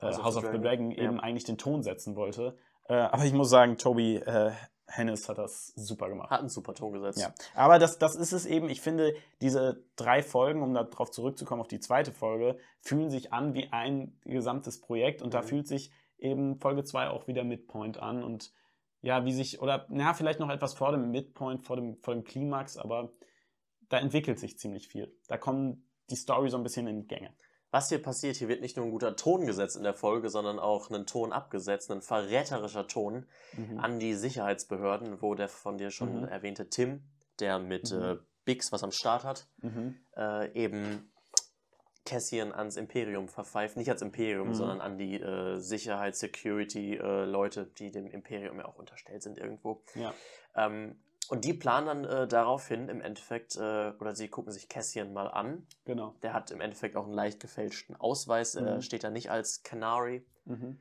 [0.00, 1.22] House, House of, the Dragon, Dragon eben ja.
[1.22, 2.56] eigentlich den Ton setzen wollte.
[2.88, 4.52] Äh, aber ich muss sagen, Toby äh,
[4.86, 6.30] Hennis hat das super gemacht.
[6.30, 7.20] Hat einen super Ton gesetzt.
[7.20, 7.34] Ja.
[7.54, 8.68] Aber das, das ist es eben.
[8.70, 13.54] Ich finde, diese drei Folgen, um darauf zurückzukommen, auf die zweite Folge, fühlen sich an
[13.54, 15.20] wie ein gesamtes Projekt.
[15.20, 15.32] Und mhm.
[15.32, 18.24] da fühlt sich eben Folge 2 auch wieder Midpoint an.
[18.24, 18.52] Und
[19.02, 22.24] ja, wie sich, oder na, vielleicht noch etwas vor dem Midpoint, vor dem, vor dem
[22.24, 23.12] Klimax, aber
[23.88, 25.14] da entwickelt sich ziemlich viel.
[25.28, 27.30] Da kommen die Story so ein bisschen in Gänge
[27.70, 30.58] was hier passiert, hier wird nicht nur ein guter Ton gesetzt in der Folge, sondern
[30.58, 33.26] auch ein Ton abgesetzt, ein verräterischer Ton
[33.56, 33.78] mhm.
[33.78, 36.28] an die Sicherheitsbehörden, wo der von dir schon mhm.
[36.28, 37.02] erwähnte Tim,
[37.40, 38.02] der mit mhm.
[38.02, 39.96] äh, Bix was am Start hat, mhm.
[40.16, 41.12] äh, eben
[42.06, 43.76] Cassian ans Imperium verpfeift.
[43.76, 44.54] Nicht als Imperium, mhm.
[44.54, 49.82] sondern an die äh, Sicherheits-Security-Leute, äh, die dem Imperium ja auch unterstellt sind irgendwo.
[49.94, 50.14] Ja.
[50.56, 50.98] Ähm,
[51.28, 55.28] und die planen dann äh, daraufhin im Endeffekt, äh, oder sie gucken sich Cassian mal
[55.28, 55.66] an.
[55.84, 56.14] Genau.
[56.22, 58.66] Der hat im Endeffekt auch einen leicht gefälschten Ausweis, mhm.
[58.66, 60.26] äh, steht da nicht als Canary.
[60.46, 60.80] Mhm.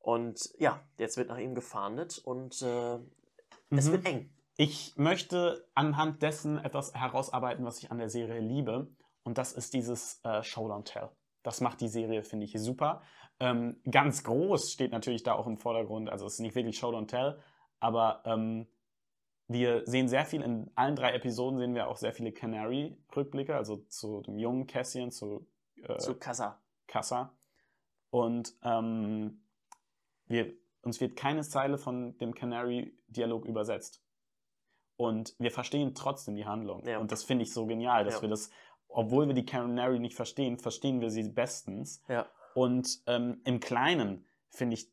[0.00, 3.78] Und ja, jetzt wird nach ihm gefahndet und äh, mhm.
[3.78, 4.34] es wird eng.
[4.56, 8.88] Ich möchte anhand dessen etwas herausarbeiten, was ich an der Serie liebe.
[9.24, 11.10] Und das ist dieses äh, Showdown Tell.
[11.42, 13.02] Das macht die Serie, finde ich, super.
[13.40, 16.08] Ähm, ganz groß steht natürlich da auch im Vordergrund.
[16.10, 17.38] Also es ist nicht wirklich Showdown Tell,
[17.80, 18.68] aber ähm,
[19.52, 23.76] wir sehen sehr viel, in allen drei Episoden sehen wir auch sehr viele Canary-Rückblicke, also
[23.88, 26.60] zu dem jungen Cassian, zu, äh, zu Kassa.
[26.86, 27.36] Kassa.
[28.10, 29.42] Und ähm,
[30.26, 34.04] wir, uns wird keine Zeile von dem Canary-Dialog übersetzt.
[34.96, 36.86] Und wir verstehen trotzdem die Handlung.
[36.86, 36.98] Ja.
[36.98, 38.22] Und das finde ich so genial, dass ja.
[38.22, 38.50] wir das,
[38.88, 42.02] obwohl wir die Canary nicht verstehen, verstehen wir sie bestens.
[42.08, 42.26] Ja.
[42.54, 44.92] Und ähm, im Kleinen finde ich,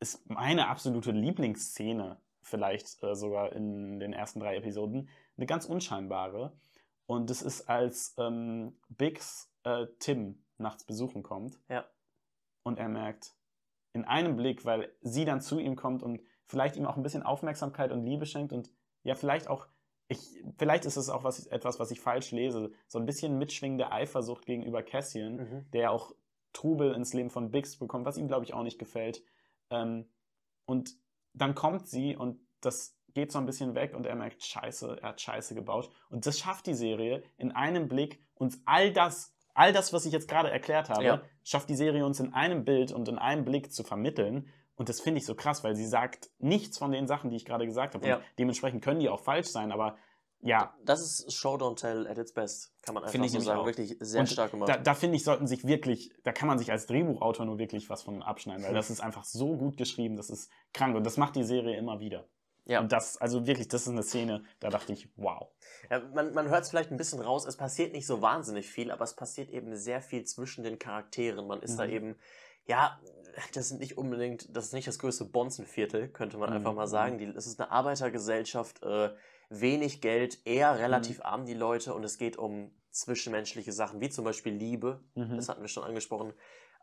[0.00, 6.52] ist meine absolute Lieblingsszene vielleicht äh, sogar in den ersten drei Episoden, eine ganz unscheinbare.
[7.06, 11.86] Und es ist, als ähm, Biggs äh, Tim nachts besuchen kommt ja.
[12.62, 13.34] und er merkt,
[13.92, 17.22] in einem Blick, weil sie dann zu ihm kommt und vielleicht ihm auch ein bisschen
[17.22, 18.70] Aufmerksamkeit und Liebe schenkt und
[19.02, 19.66] ja, vielleicht auch,
[20.08, 23.92] ich, vielleicht ist es auch was, etwas, was ich falsch lese, so ein bisschen mitschwingende
[23.92, 25.70] Eifersucht gegenüber Cassian, mhm.
[25.72, 26.14] der ja auch
[26.52, 29.22] Trubel ins Leben von Biggs bekommt, was ihm, glaube ich, auch nicht gefällt.
[29.70, 30.08] Ähm,
[30.66, 30.94] und
[31.32, 35.08] dann kommt sie und das geht so ein bisschen weg und er merkt, scheiße, er
[35.08, 35.90] hat scheiße gebaut.
[36.10, 40.12] Und das schafft die Serie in einem Blick, uns all das, all das, was ich
[40.12, 41.22] jetzt gerade erklärt habe, ja.
[41.42, 44.48] schafft die Serie uns in einem Bild und in einem Blick zu vermitteln.
[44.76, 47.44] Und das finde ich so krass, weil sie sagt nichts von den Sachen, die ich
[47.44, 48.06] gerade gesagt habe.
[48.06, 48.20] Ja.
[48.38, 49.96] dementsprechend können die auch falsch sein, aber
[50.40, 50.74] ja.
[50.84, 53.60] Das ist Show Don't Tell at its best, kann man einfach so sagen.
[53.60, 53.66] Auch.
[53.66, 54.68] Wirklich sehr und stark gemacht.
[54.68, 57.90] Da, da finde ich, sollten sich wirklich, da kann man sich als Drehbuchautor nur wirklich
[57.90, 61.16] was von abschneiden, weil das ist einfach so gut geschrieben, das ist krank und das
[61.16, 62.26] macht die Serie immer wieder.
[62.68, 62.80] Ja.
[62.80, 65.48] Und das, also wirklich, das ist eine Szene, da dachte ich, wow.
[65.90, 68.90] Ja, man man hört es vielleicht ein bisschen raus, es passiert nicht so wahnsinnig viel,
[68.90, 71.46] aber es passiert eben sehr viel zwischen den Charakteren.
[71.46, 71.78] Man ist mhm.
[71.78, 72.16] da eben,
[72.66, 73.00] ja,
[73.54, 76.56] das sind nicht unbedingt, das ist nicht das größte Bonzenviertel, könnte man mhm.
[76.56, 77.16] einfach mal sagen.
[77.16, 79.14] Die, das ist eine Arbeitergesellschaft, äh,
[79.50, 81.24] wenig Geld, eher relativ mhm.
[81.24, 85.36] arm die Leute und es geht um zwischenmenschliche Sachen, wie zum Beispiel Liebe, mhm.
[85.36, 86.32] das hatten wir schon angesprochen,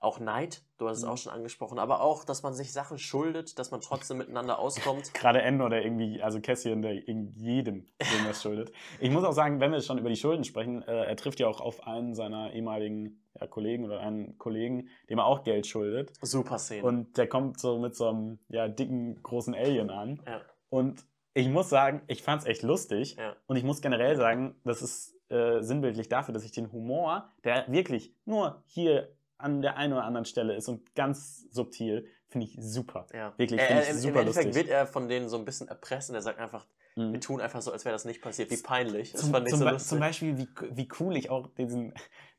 [0.02, 1.10] auch Neid, du hast es mhm.
[1.10, 5.14] auch schon angesprochen, aber auch, dass man sich Sachen schuldet, dass man trotzdem miteinander auskommt.
[5.14, 8.72] Gerade Endor, der irgendwie, also Cassian, der in jedem irgendwas schuldet.
[9.00, 11.48] Ich muss auch sagen, wenn wir schon über die Schulden sprechen, äh, er trifft ja
[11.48, 16.14] auch auf einen seiner ehemaligen ja, Kollegen oder einen Kollegen, dem er auch Geld schuldet.
[16.22, 16.84] Super Szene.
[16.84, 20.22] Und der kommt so mit so einem ja, dicken, großen Alien an.
[20.26, 20.42] Ja.
[20.70, 23.18] Und ich muss sagen, ich fand es echt lustig.
[23.18, 23.36] Ja.
[23.46, 27.66] Und ich muss generell sagen, das ist äh, sinnbildlich dafür, dass ich den Humor, der
[27.68, 32.58] wirklich nur hier an der einen oder anderen Stelle ist und ganz subtil, finde ich
[32.58, 33.06] super.
[33.14, 33.34] Ja.
[33.38, 34.64] Wirklich, finde ich im, super Im Endeffekt lustig.
[34.64, 37.12] wird er von denen so ein bisschen erpresst und er sagt einfach, mhm.
[37.12, 38.50] wir tun einfach so, als wäre das nicht passiert.
[38.50, 39.12] Wie peinlich.
[39.12, 39.90] Das zum, fand ich zum, so lustig.
[39.90, 41.94] Zum Beispiel, wie, wie cool ich auch diesen,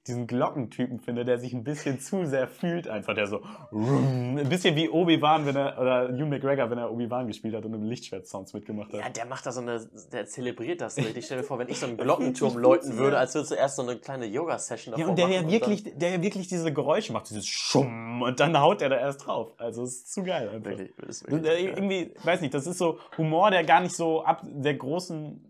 [0.07, 3.43] diesen Glockentypen finde, der sich ein bisschen zu sehr fühlt, einfach der so
[3.73, 7.75] ein bisschen wie Obi-Wan, wenn er oder Hugh McGregor, wenn er Obi-Wan gespielt hat und
[7.75, 9.01] im Lichtschwert-Sounds mitgemacht hat.
[9.01, 11.27] Ja, der macht da so eine, der zelebriert das richtig.
[11.27, 13.83] Stell dir vor, wenn ich so einen Glockenturm läuten würde, als würdest du erst so
[13.83, 17.29] eine kleine Yoga-Session davor Ja, und der ja wirklich, der ja wirklich diese Geräusche macht,
[17.31, 19.53] dieses Schumm und dann haut er da erst drauf.
[19.59, 20.71] Also es ist zu geil einfach.
[20.71, 24.75] Wirklich, wirklich irgendwie, weiß nicht, das ist so Humor, der gar nicht so ab der
[24.75, 25.43] großen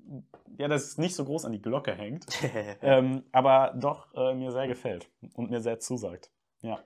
[0.59, 2.27] ja, das ist nicht so groß an die Glocke hängt,
[2.83, 6.31] ähm, aber doch äh, mir sehr gefällt und mir sehr zusagt.
[6.63, 6.79] Ja.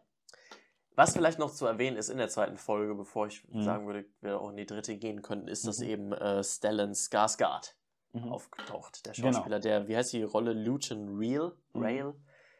[0.96, 3.62] Was vielleicht noch zu erwähnen ist in der zweiten Folge, bevor ich mhm.
[3.62, 5.86] sagen würde, wir auch in die dritte gehen könnten, ist, dass mhm.
[5.86, 7.74] eben äh, Stellan Skarsgård
[8.12, 8.32] mhm.
[8.32, 9.06] aufgetaucht.
[9.06, 9.32] Der genau.
[9.32, 9.78] Schauspieler, genau.
[9.78, 10.52] der, wie heißt die Rolle?
[10.52, 11.52] Lucian Real?
[11.72, 11.82] Mhm.
[11.82, 12.14] Rail?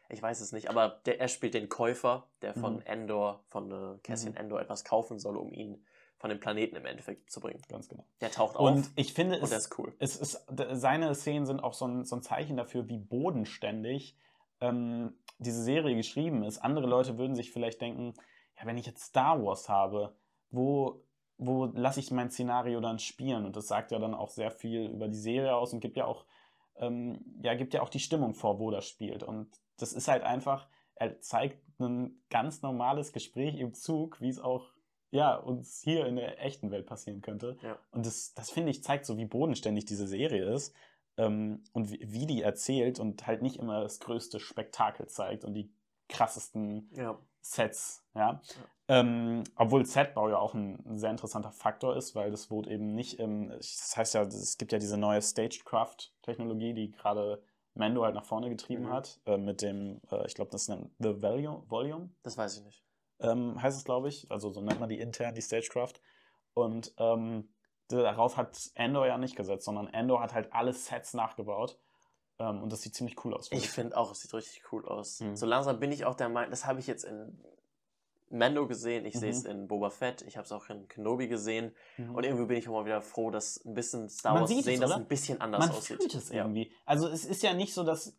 [0.09, 2.81] Ich weiß es nicht, aber der, er spielt den Käufer, der von mhm.
[2.85, 4.39] Endor, von äh, Cassian mhm.
[4.39, 5.85] Endor etwas kaufen soll, um ihn
[6.21, 7.59] von dem Planeten im Endeffekt zu bringen.
[7.67, 8.05] Ganz genau.
[8.21, 8.91] Der taucht und auf.
[8.95, 9.91] ich finde, und es, ist cool.
[9.97, 14.15] es ist, seine Szenen sind auch so ein, so ein Zeichen dafür, wie bodenständig
[14.61, 16.59] ähm, diese Serie geschrieben ist.
[16.59, 18.13] Andere Leute würden sich vielleicht denken,
[18.55, 20.15] ja, wenn ich jetzt Star Wars habe,
[20.51, 21.03] wo,
[21.39, 23.43] wo lasse ich mein Szenario dann spielen?
[23.43, 26.05] Und das sagt ja dann auch sehr viel über die Serie aus und gibt ja
[26.05, 26.27] auch,
[26.75, 29.23] ähm, ja, gibt ja auch die Stimmung vor, wo das spielt.
[29.23, 34.39] Und das ist halt einfach, er zeigt ein ganz normales Gespräch im Zug, wie es
[34.39, 34.71] auch
[35.11, 37.57] ja, uns hier in der echten Welt passieren könnte.
[37.61, 37.77] Ja.
[37.91, 40.73] Und das, das finde ich, zeigt so, wie bodenständig diese Serie ist
[41.17, 45.53] ähm, und wie, wie, die erzählt und halt nicht immer das größte Spektakel zeigt und
[45.53, 45.69] die
[46.07, 47.17] krassesten ja.
[47.41, 48.21] Sets, ja.
[48.21, 48.41] ja.
[48.87, 52.93] Ähm, obwohl Setbau ja auch ein, ein, sehr interessanter Faktor ist, weil das wurde eben
[52.93, 57.41] nicht, ähm, das heißt ja, es gibt ja diese neue Stagecraft-Technologie, die gerade
[57.73, 58.91] Mando halt nach vorne getrieben mhm.
[58.91, 61.21] hat, äh, mit dem, äh, ich glaube, das nennt The.
[61.21, 62.09] Volume.
[62.23, 62.83] Das weiß ich nicht.
[63.21, 64.29] Ähm, heißt es, glaube ich.
[64.31, 65.93] Also so nennt man die intern, die Stagecraft.
[66.53, 67.49] Und ähm,
[67.87, 71.77] darauf hat Endor ja nicht gesetzt, sondern Endor hat halt alle Sets nachgebaut.
[72.39, 73.51] Ähm, und das sieht ziemlich cool aus.
[73.51, 75.19] Ich finde auch, es sieht richtig cool aus.
[75.19, 75.35] Mhm.
[75.35, 77.37] So langsam bin ich auch der Meinung, das habe ich jetzt in
[78.31, 79.19] Mando gesehen, ich mhm.
[79.19, 82.15] sehe es in Boba Fett, ich habe es auch in Kenobi gesehen mhm.
[82.15, 84.91] und irgendwie bin ich auch mal wieder froh, dass ein bisschen Star Wars sehen, dass
[84.91, 85.99] es ein bisschen anders Man aussieht.
[85.99, 86.71] Man fühlt es irgendwie.
[86.85, 88.15] Also es ist ja nicht so, dass,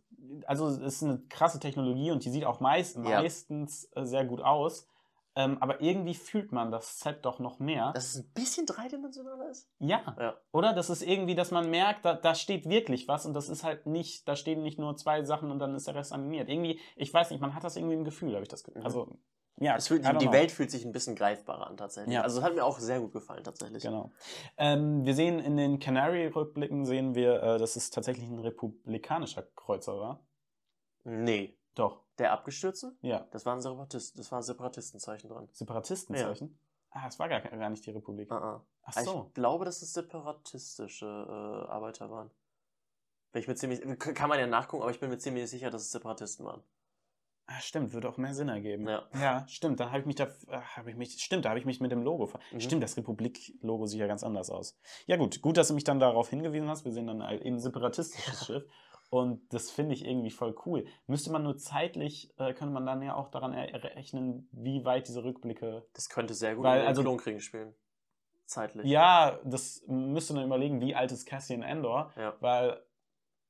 [0.47, 3.03] also es ist eine krasse Technologie und die sieht auch meist, ja.
[3.03, 4.87] meistens äh, sehr gut aus,
[5.35, 7.93] ähm, aber irgendwie fühlt man das Set doch noch mehr.
[7.93, 9.69] Dass es ein bisschen dreidimensionaler ist?
[9.79, 10.15] Ja.
[10.19, 10.37] ja.
[10.53, 10.75] Oder?
[10.75, 13.87] Das ist irgendwie, dass man merkt, da, da steht wirklich was und das ist halt
[13.87, 16.49] nicht, da stehen nicht nur zwei Sachen und dann ist der Rest animiert.
[16.49, 18.81] Irgendwie, ich weiß nicht, man hat das irgendwie im Gefühl, habe ich das Gefühl.
[18.81, 18.87] Mhm.
[18.87, 19.19] Also
[19.59, 22.15] ja, fühlt, die, die Welt fühlt sich ein bisschen greifbarer an tatsächlich.
[22.15, 22.23] Ja.
[22.23, 23.83] Also es hat mir auch sehr gut gefallen tatsächlich.
[23.83, 24.11] Genau.
[24.57, 29.99] Ähm, wir sehen in den Canary-Rückblicken sehen wir, äh, dass es tatsächlich ein republikanischer Kreuzer
[29.99, 30.27] war.
[31.05, 31.57] Nee.
[31.75, 32.03] Doch.
[32.19, 32.95] Der abgestürzte?
[33.01, 33.27] Ja.
[33.31, 35.49] Das waren Separatisten, das waren Separatistenzeichen dran.
[35.53, 36.49] Separatistenzeichen?
[36.49, 37.01] Ja.
[37.01, 38.31] Ah, es war gar, gar nicht die Republik.
[38.31, 38.61] Uh -uh.
[38.83, 39.27] Ach so.
[39.29, 42.31] Ich glaube, dass es separatistische äh, Arbeiter waren.
[43.33, 45.83] Bin ich mir ziemlich, kann man ja nachgucken, aber ich bin mir ziemlich sicher, dass
[45.83, 46.63] es Separatisten waren.
[47.47, 48.87] Ah, stimmt, würde auch mehr Sinn ergeben.
[48.87, 49.81] Ja, ja stimmt.
[49.81, 51.91] Da habe ich mich da, ah, habe ich mich, stimmt, da habe ich mich mit
[51.91, 52.31] dem Logo.
[52.53, 52.61] Mhm.
[52.61, 54.79] Stimmt, das Republik-Logo sieht ja ganz anders aus.
[55.07, 56.85] Ja gut, gut, dass du mich dann darauf hingewiesen hast.
[56.85, 58.65] Wir sehen dann halt eben ein separatistisches Schiff.
[59.13, 60.87] Und das finde ich irgendwie voll cool.
[61.07, 65.23] Müsste man nur zeitlich, äh, könnte man dann ja auch daran errechnen, wie weit diese
[65.23, 65.87] Rückblicke.
[65.93, 67.75] Das könnte sehr gut weil, also, Klonkriege spielen.
[68.47, 68.87] Zeitlich.
[68.87, 72.11] Ja, das müsste man überlegen, wie alt ist Cassian Endor.
[72.17, 72.39] Ja.
[72.41, 72.83] Weil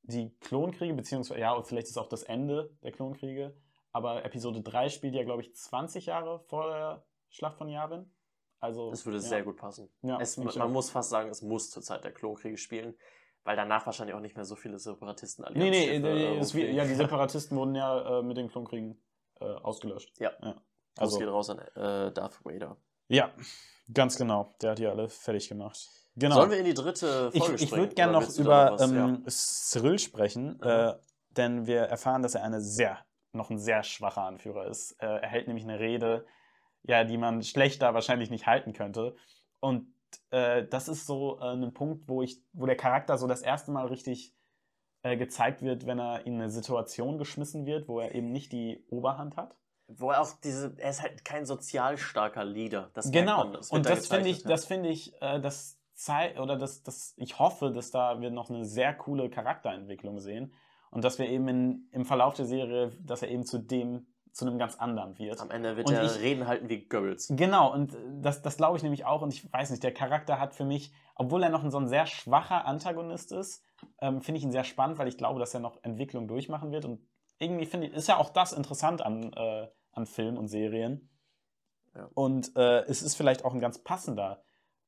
[0.03, 3.55] die Klonkriege, beziehungsweise, ja, und vielleicht ist auch das Ende der Klonkriege,
[3.92, 8.12] aber Episode 3 spielt ja, glaube ich, 20 Jahre vor der Schlacht von Yavin.
[8.59, 9.22] Also, das würde ja.
[9.22, 9.88] sehr gut passen.
[10.03, 10.68] Ja, es, man auch.
[10.68, 12.96] muss fast sagen, es muss zur Zeit der Klonkriege spielen,
[13.44, 16.85] weil danach wahrscheinlich auch nicht mehr so viele Separatisten Nee, nee, nee äh, wie, ja,
[16.85, 19.00] die Separatisten wurden ja äh, mit den Klonkriegen
[19.40, 20.12] äh, ausgelöscht.
[20.18, 20.33] Ja.
[20.42, 20.61] ja.
[20.98, 22.76] Also, das geht raus an äh, Darth Vader.
[23.09, 23.33] Ja,
[23.92, 24.55] ganz genau.
[24.61, 25.88] Der hat die alle fertig gemacht.
[26.16, 26.35] Genau.
[26.35, 29.31] Sollen wir in die dritte Folge Ich, ich würde gerne noch über ähm, ja.
[29.31, 30.92] Cyril sprechen, mhm.
[31.31, 32.98] denn wir erfahren, dass er eine sehr
[33.33, 34.92] noch ein sehr schwacher Anführer ist.
[35.00, 36.26] Äh, er hält nämlich eine Rede,
[36.83, 39.16] ja, die man schlechter wahrscheinlich nicht halten könnte.
[39.61, 39.92] Und
[40.31, 43.70] äh, das ist so äh, ein Punkt, wo ich, wo der Charakter so das erste
[43.70, 44.35] Mal richtig
[45.03, 48.85] äh, gezeigt wird, wenn er in eine Situation geschmissen wird, wo er eben nicht die
[48.88, 49.57] Oberhand hat.
[49.88, 52.90] Wo er auch diese, er ist halt kein sozial starker Leader.
[52.94, 53.44] Das genau.
[53.51, 54.48] Das und das finde ich, ja.
[54.48, 58.48] das finde ich, äh, das zeigt, oder das, das, ich hoffe, dass da wir noch
[58.48, 60.53] eine sehr coole Charakterentwicklung sehen
[60.90, 64.47] und dass wir eben in, im Verlauf der Serie, dass er eben zu dem, zu
[64.47, 65.40] einem ganz anderen wird.
[65.40, 67.33] Am Ende wird und er ich, Reden halten wie Goebbels.
[67.37, 69.23] Genau, und das, das glaube ich nämlich auch.
[69.23, 71.88] Und ich weiß nicht, der Charakter hat für mich, obwohl er noch ein, so ein
[71.88, 73.62] sehr schwacher Antagonist ist,
[74.01, 76.87] ähm, finde ich ihn sehr spannend, weil ich glaube, dass er noch Entwicklung durchmachen wird.
[76.87, 77.07] Und
[77.38, 81.11] irgendwie finde ich, ist ja auch das interessant an, äh, an Filmen und Serien.
[81.95, 82.09] Ja.
[82.14, 84.42] Und äh, es ist vielleicht auch ein ganz passender,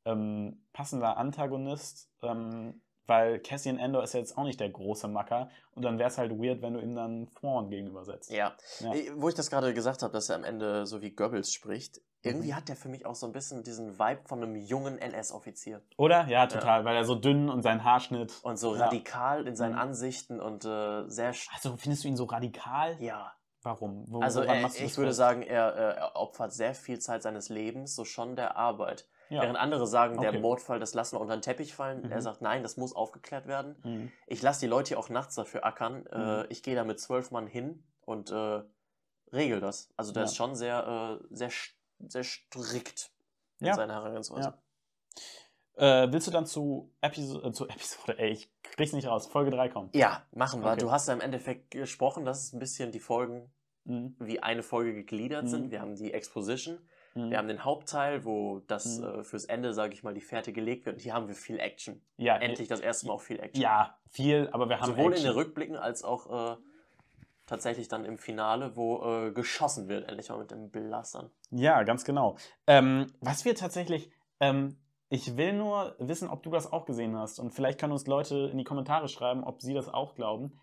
[0.07, 5.51] ähm, passender Antagonist, ähm, weil Cassian Endor ist ja jetzt auch nicht der große Macker
[5.75, 8.31] und dann wäre es halt weird, wenn du ihm dann Thrawn gegenübersetzt.
[8.31, 8.55] Ja.
[8.81, 8.93] ja.
[9.17, 12.53] Wo ich das gerade gesagt habe, dass er am Ende so wie Goebbels spricht, irgendwie
[12.53, 12.57] mhm.
[12.57, 15.83] hat der für mich auch so ein bisschen diesen Vibe von einem jungen NS-Offizier.
[15.99, 16.27] Oder?
[16.29, 16.85] Ja, total, ja.
[16.85, 18.33] weil er so dünn und sein Haarschnitt.
[18.43, 18.85] Und so ja.
[18.85, 19.81] radikal in seinen mhm.
[19.81, 21.35] Ansichten und äh, sehr.
[21.53, 22.97] Also findest du ihn so radikal?
[23.01, 23.35] Ja.
[23.63, 24.05] Warum?
[24.09, 28.05] Wo, also er, ich würde sagen, er, er opfert sehr viel Zeit seines Lebens, so
[28.05, 29.07] schon der Arbeit.
[29.31, 29.43] Ja.
[29.43, 30.41] Während andere sagen, der okay.
[30.41, 32.03] Mordfall, das lassen wir unter den Teppich fallen.
[32.03, 32.13] Mhm.
[32.13, 33.77] Er sagt, nein, das muss aufgeklärt werden.
[33.83, 34.13] Mhm.
[34.27, 36.07] Ich lasse die Leute hier auch nachts dafür ackern.
[36.07, 36.47] Äh, mhm.
[36.51, 38.63] Ich gehe da mit zwölf Mann hin und äh,
[39.33, 39.93] regel das.
[39.97, 40.27] Also der ja.
[40.27, 41.51] ist schon sehr, äh, sehr,
[42.07, 43.11] sehr strikt
[43.61, 43.75] in ja.
[43.75, 44.55] seiner Herangehensweise.
[45.77, 49.51] Äh, willst du dann zu, Episo äh, zu Episode, ey, ich krieg's nicht raus, Folge
[49.51, 49.91] 3 kommen?
[49.93, 50.71] Ja, machen wir.
[50.71, 50.81] Okay.
[50.81, 53.53] Du hast ja im Endeffekt gesprochen, dass es ein bisschen die Folgen
[53.85, 54.15] mhm.
[54.21, 55.67] wie eine Folge gegliedert sind.
[55.67, 55.71] Mhm.
[55.73, 56.79] Wir haben die Exposition,
[57.15, 57.31] Mhm.
[57.31, 59.05] Wir haben den Hauptteil, wo das mhm.
[59.05, 60.97] äh, fürs Ende, sage ich mal, die Fährte gelegt wird.
[60.97, 62.01] Und hier haben wir viel Action.
[62.17, 63.63] Ja, Endlich das erste Mal auch viel Action.
[63.63, 65.27] Ja, viel, aber wir haben Sowohl Action.
[65.27, 66.57] in den Rückblicken als auch äh,
[67.47, 71.31] tatsächlich dann im Finale, wo äh, geschossen wird, endlich mal mit den Blastern.
[71.51, 72.37] Ja, ganz genau.
[72.67, 74.77] Ähm, was wir tatsächlich, ähm,
[75.09, 77.39] ich will nur wissen, ob du das auch gesehen hast.
[77.39, 80.61] Und vielleicht können uns Leute in die Kommentare schreiben, ob sie das auch glauben.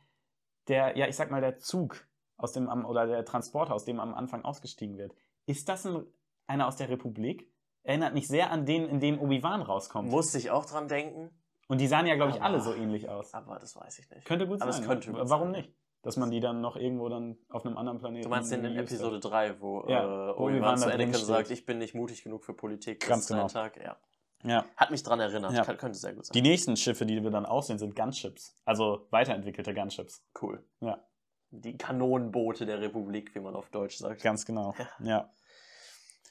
[0.67, 4.13] Der, ja, ich sag mal, der Zug aus dem, oder der Transporter, aus dem am
[4.13, 5.13] Anfang ausgestiegen wird.
[5.45, 6.05] Ist das ein,
[6.51, 7.49] einer aus der Republik?
[7.83, 10.09] Erinnert mich sehr an den, in dem Obi-Wan rauskommt.
[10.11, 11.31] Musste ich auch dran denken.
[11.67, 13.33] Und die sahen ja, glaube ich, aber, alle so ähnlich aus.
[13.33, 14.25] Aber das weiß ich nicht.
[14.25, 14.85] Könnte gut aber sein.
[14.85, 15.63] Könnte gut Warum sein.
[15.63, 15.73] nicht?
[16.03, 18.23] Dass man die dann noch irgendwo dann auf einem anderen Planeten.
[18.23, 21.77] Du meinst den in Episode 3, wo, ja, äh, Obi-Wan zu Anakin sagt, ich bin
[21.77, 23.07] nicht mutig genug für Politik.
[23.07, 23.47] Ganz genau.
[23.47, 23.77] Tag.
[23.77, 23.97] Ja.
[24.43, 24.65] ja.
[24.75, 25.53] Hat mich dran erinnert.
[25.53, 25.63] Ja.
[25.63, 26.33] könnte sehr gut sein.
[26.33, 28.55] Die nächsten Schiffe, die wir dann aussehen, sind Gunships.
[28.65, 30.25] Also weiterentwickelte Gunships.
[30.41, 30.63] Cool.
[30.81, 30.99] Ja.
[31.51, 34.23] Die Kanonenboote der Republik, wie man auf Deutsch sagt.
[34.23, 34.73] Ganz genau.
[34.99, 35.05] Ja.
[35.05, 35.29] ja.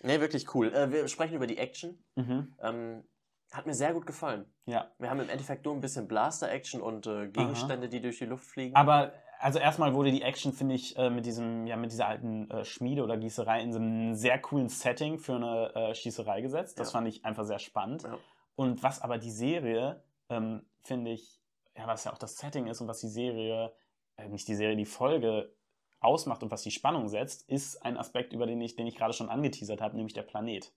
[0.03, 0.73] Nee, wirklich cool.
[0.73, 2.03] Äh, wir sprechen über die Action.
[2.17, 2.55] Mhm.
[2.61, 3.05] Ähm,
[3.53, 4.47] hat mir sehr gut gefallen.
[4.67, 4.91] Ja.
[4.99, 7.91] Wir haben im Endeffekt nur ein bisschen Blaster-Action und äh, Gegenstände, Aha.
[7.91, 8.77] die durch die Luft fliegen.
[8.77, 12.51] Aber also erstmal wurde die Action, finde ich, äh, mit diesem, ja, mit dieser alten
[12.51, 16.79] äh, Schmiede oder Gießerei in so einem sehr coolen Setting für eine äh, Schießerei gesetzt.
[16.79, 16.99] Das ja.
[16.99, 18.03] fand ich einfach sehr spannend.
[18.03, 18.19] Ja.
[18.55, 21.41] Und was aber die Serie, ähm, finde ich,
[21.77, 23.73] ja, was ja auch das Setting ist und was die Serie,
[24.17, 25.55] äh, nicht die Serie, die Folge
[26.01, 29.13] ausmacht und was die Spannung setzt, ist ein Aspekt, über den ich, den ich gerade
[29.13, 30.73] schon angeteasert habe, nämlich der Planet.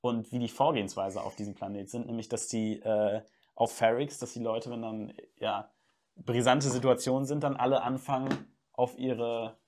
[0.00, 3.22] Und wie die Vorgehensweise auf diesem Planet sind, nämlich dass die äh,
[3.54, 5.70] auf Ferrix, dass die Leute, wenn dann ja
[6.16, 9.58] brisante Situationen sind, dann alle anfangen, auf ihre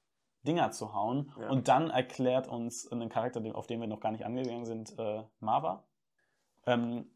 [0.42, 1.32] Dinger zu hauen.
[1.38, 1.50] Ja.
[1.50, 5.22] Und dann erklärt uns ein Charakter, auf den wir noch gar nicht angegangen sind, äh,
[5.40, 5.84] Marva,
[6.66, 7.10] ähm,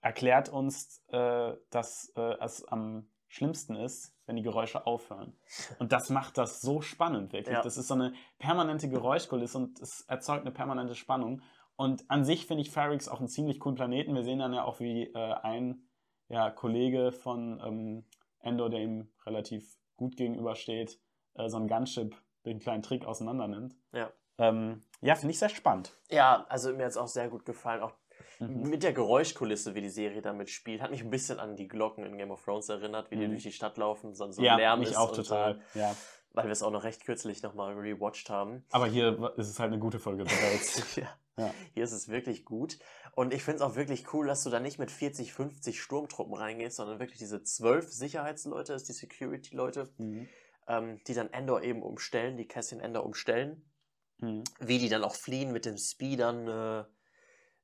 [0.00, 5.36] erklärt uns, äh, dass äh, es am schlimmsten ist, wenn die Geräusche aufhören.
[5.78, 7.54] Und das macht das so spannend, wirklich.
[7.54, 7.62] Ja.
[7.62, 11.42] Das ist so eine permanente Geräuschkulisse und es erzeugt eine permanente Spannung.
[11.76, 14.14] Und an sich finde ich Ferrix auch einen ziemlich coolen Planeten.
[14.14, 15.88] Wir sehen dann ja auch, wie äh, ein
[16.28, 18.04] ja, Kollege von ähm,
[18.40, 20.98] Endor, der ihm relativ gut gegenübersteht,
[21.34, 23.74] äh, so ein Gunship den kleinen Trick auseinander nimmt.
[23.92, 24.10] Ja.
[24.38, 25.92] Ähm, ja, finde ich sehr spannend.
[26.10, 27.82] Ja, also mir hat es auch sehr gut gefallen.
[27.82, 27.92] Auch
[28.38, 28.68] mhm.
[28.68, 32.04] mit der Geräuschkulisse, wie die Serie damit spielt, hat mich ein bisschen an die Glocken
[32.04, 33.20] in Game of Thrones erinnert, wie mhm.
[33.20, 34.96] die durch die Stadt laufen, so, so ja, Lärm mich ist.
[34.96, 35.60] auch total.
[35.72, 35.96] So, ja.
[36.32, 38.64] Weil wir es auch noch recht kürzlich nochmal rewatcht haben.
[38.72, 40.96] Aber hier ist es halt eine gute Folge bereits.
[40.96, 41.08] ja.
[41.36, 41.52] Ja.
[41.72, 42.78] Hier ist es wirklich gut.
[43.12, 46.34] Und ich finde es auch wirklich cool, dass du da nicht mit 40, 50 Sturmtruppen
[46.34, 50.28] reingehst, sondern wirklich diese zwölf Sicherheitsleute, das ist die Security-Leute, mhm.
[50.68, 53.64] ähm, die dann Endor eben umstellen, die Cassian Endor umstellen.
[54.18, 54.44] Mhm.
[54.60, 56.84] Wie die dann auch fliehen mit den Speedern, äh,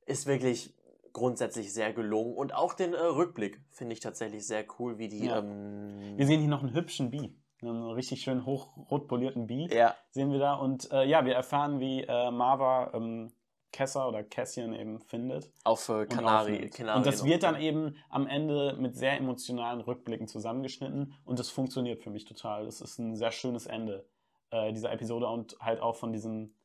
[0.05, 0.73] ist wirklich
[1.13, 2.33] grundsätzlich sehr gelungen.
[2.35, 5.25] Und auch den äh, Rückblick finde ich tatsächlich sehr cool, wie die.
[5.25, 5.39] Ja.
[5.39, 7.33] Ähm, wir sehen hier noch einen hübschen Bee.
[7.61, 9.95] Einen richtig schön hoch rot polierten Bee ja.
[10.09, 10.55] sehen wir da.
[10.55, 13.31] Und äh, ja, wir erfahren, wie äh, Marva ähm,
[13.71, 15.51] Kessa oder Cassian eben findet.
[15.63, 20.27] Auf äh, Kanari, und, und das wird dann eben am Ende mit sehr emotionalen Rückblicken
[20.27, 22.65] zusammengeschnitten und das funktioniert für mich total.
[22.65, 24.05] Das ist ein sehr schönes Ende
[24.51, 26.55] äh, dieser Episode und halt auch von diesen,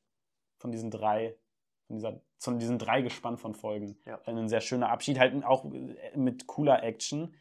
[0.57, 1.37] von diesen drei,
[1.87, 3.99] von, dieser, von diesen drei Gespann von Folgen.
[4.05, 4.20] Ja.
[4.27, 5.64] Ein sehr schöner Abschied, halt auch
[6.14, 7.35] mit cooler Action.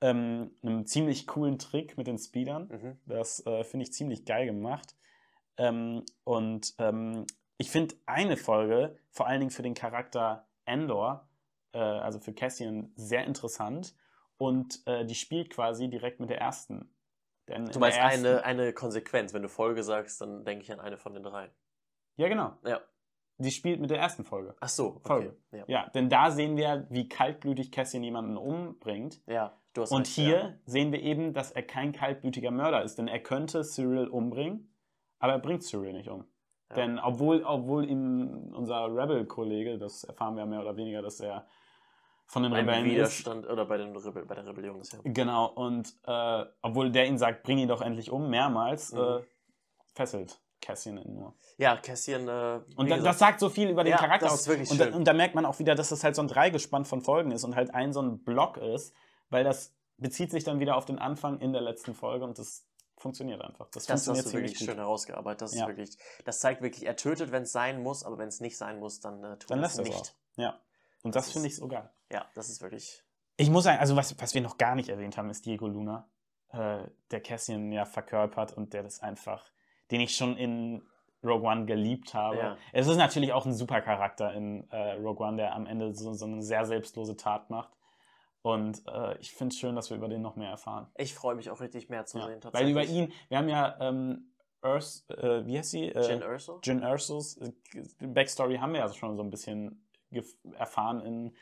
[0.00, 2.68] Ähm, einem ziemlich coolen Trick mit den Speedern.
[2.68, 2.98] Mhm.
[3.06, 4.94] Das äh, finde ich ziemlich geil gemacht.
[5.56, 7.26] Ähm, und ähm,
[7.56, 11.28] ich finde eine Folge, vor allen Dingen für den Charakter Endor,
[11.72, 13.94] äh, also für Cassian, sehr interessant.
[14.36, 16.90] Und äh, die spielt quasi direkt mit der ersten.
[17.48, 19.32] Denn du meinst ersten, eine, eine Konsequenz.
[19.32, 21.50] Wenn du Folge sagst, dann denke ich an eine von den drei.
[22.16, 22.58] Ja, genau.
[22.64, 22.80] Ja.
[23.38, 24.54] Die spielt mit der ersten Folge.
[24.60, 25.00] Ach so, okay.
[25.06, 25.36] Folge.
[25.52, 25.64] Ja.
[25.66, 25.90] ja.
[25.94, 29.20] denn da sehen wir, wie kaltblütig Cassian jemanden umbringt.
[29.26, 30.54] Ja, du hast Und recht, hier ja.
[30.66, 34.72] sehen wir eben, dass er kein kaltblütiger Mörder ist, denn er könnte Cyril umbringen,
[35.18, 36.24] aber er bringt Cyril nicht um.
[36.76, 41.46] Denn obwohl, obwohl ihm unser Rebel-Kollege, das erfahren wir mehr oder weniger, dass er
[42.26, 43.50] von den Ein Rebellen Widerstand ist.
[43.50, 44.98] oder bei, den Rebel, bei der Rebellion ist ja.
[45.04, 48.98] Genau, und äh, obwohl der ihn sagt, bring ihn doch endlich um, mehrmals, mhm.
[48.98, 49.20] äh,
[49.94, 51.34] fesselt Cassian ihn nur.
[51.58, 52.26] Ja, Cassian.
[52.26, 54.48] Äh, und da, das sagt so viel über den ja, Charakter aus.
[54.48, 57.02] und, da, und da merkt man auch wieder, dass das halt so ein Dreigespann von
[57.02, 58.94] Folgen ist und halt ein so ein Block ist,
[59.28, 62.66] weil das bezieht sich dann wieder auf den Anfang in der letzten Folge und das
[62.96, 63.68] funktioniert einfach.
[63.70, 64.66] Das, das funktioniert hast du wirklich gut.
[64.66, 65.42] schön herausgearbeitet.
[65.42, 65.64] Das, ja.
[65.64, 68.56] ist wirklich, das zeigt wirklich, er tötet, wenn es sein muss, aber wenn es nicht
[68.56, 69.92] sein muss, dann äh, tut dann es nicht.
[69.92, 70.12] Auch.
[70.36, 70.60] Ja.
[71.02, 71.90] Und das, das finde ich so geil.
[72.10, 73.04] Ja, das ist wirklich.
[73.36, 76.08] Ich muss sagen, also was, was wir noch gar nicht erwähnt haben, ist Diego Luna,
[76.52, 79.44] äh, der Cassian ja verkörpert und der das einfach,
[79.90, 80.82] den ich schon in
[81.22, 82.36] Rogue One geliebt habe.
[82.36, 82.56] Ja.
[82.72, 86.12] Es ist natürlich auch ein super Charakter in äh, Rogue One, der am Ende so,
[86.12, 87.70] so eine sehr selbstlose Tat macht.
[88.42, 90.86] Und äh, ich finde es schön, dass wir über den noch mehr erfahren.
[90.96, 92.26] Ich freue mich auch richtig mehr zu ja.
[92.26, 92.40] sehen.
[92.52, 95.88] Weil über ihn, wir haben ja ähm, Urs, äh, wie heißt sie?
[95.88, 96.60] Äh, Jin Urso.
[96.62, 97.40] Jin Ursos
[98.00, 99.86] Backstory haben wir ja schon so ein bisschen
[100.58, 101.34] erfahren in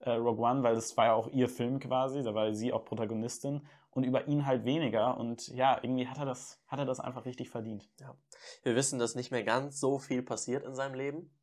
[0.00, 2.84] äh, Rogue One, weil das war ja auch ihr Film quasi, da war sie auch
[2.84, 5.16] Protagonistin und über ihn halt weniger.
[5.16, 7.88] Und ja, irgendwie hat er das, hat er das einfach richtig verdient.
[8.00, 8.16] Ja.
[8.62, 11.34] Wir wissen, dass nicht mehr ganz so viel passiert in seinem Leben.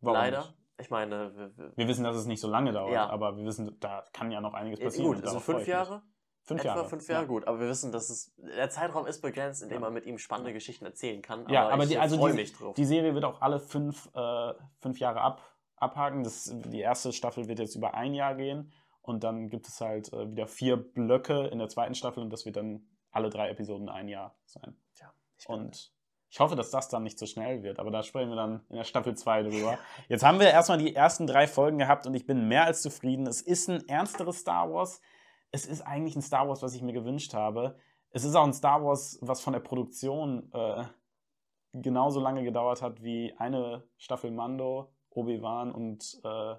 [0.00, 0.38] Warum Leider.
[0.38, 0.54] Nicht?
[0.78, 3.08] Ich meine, wir, wir, wir, wissen, dass es nicht so lange dauert, ja.
[3.08, 5.14] aber wir wissen, da kann ja noch einiges passieren.
[5.14, 6.02] Gut, also fünf Jahre?
[6.44, 6.88] Fünf Etwa Jahre.
[6.88, 7.28] fünf Jahre, ja.
[7.28, 7.46] gut.
[7.46, 9.80] Aber wir wissen, dass es der Zeitraum ist begrenzt, in dem ja.
[9.80, 11.42] man mit ihm spannende Geschichten erzählen kann.
[11.42, 15.20] Aber ja, aber die, also die, die, Serie wird auch alle fünf, äh, fünf Jahre
[15.20, 15.40] ab,
[15.76, 16.24] abhaken.
[16.24, 18.72] Das, die erste Staffel wird jetzt über ein Jahr gehen.
[19.02, 22.46] Und dann gibt es halt äh, wieder vier Blöcke in der zweiten Staffel und das
[22.46, 24.76] wird dann alle drei Episoden ein Jahr sein.
[24.98, 25.92] Ja, ich und
[26.32, 28.76] ich hoffe, dass das dann nicht so schnell wird, aber da sprechen wir dann in
[28.76, 29.78] der Staffel 2 drüber.
[30.08, 33.26] Jetzt haben wir erstmal die ersten drei Folgen gehabt und ich bin mehr als zufrieden.
[33.26, 35.02] Es ist ein ernsteres Star Wars.
[35.50, 37.76] Es ist eigentlich ein Star Wars, was ich mir gewünscht habe.
[38.12, 40.84] Es ist auch ein Star Wars, was von der Produktion äh,
[41.74, 46.54] genauso lange gedauert hat wie eine Staffel Mando, Obi-Wan und äh,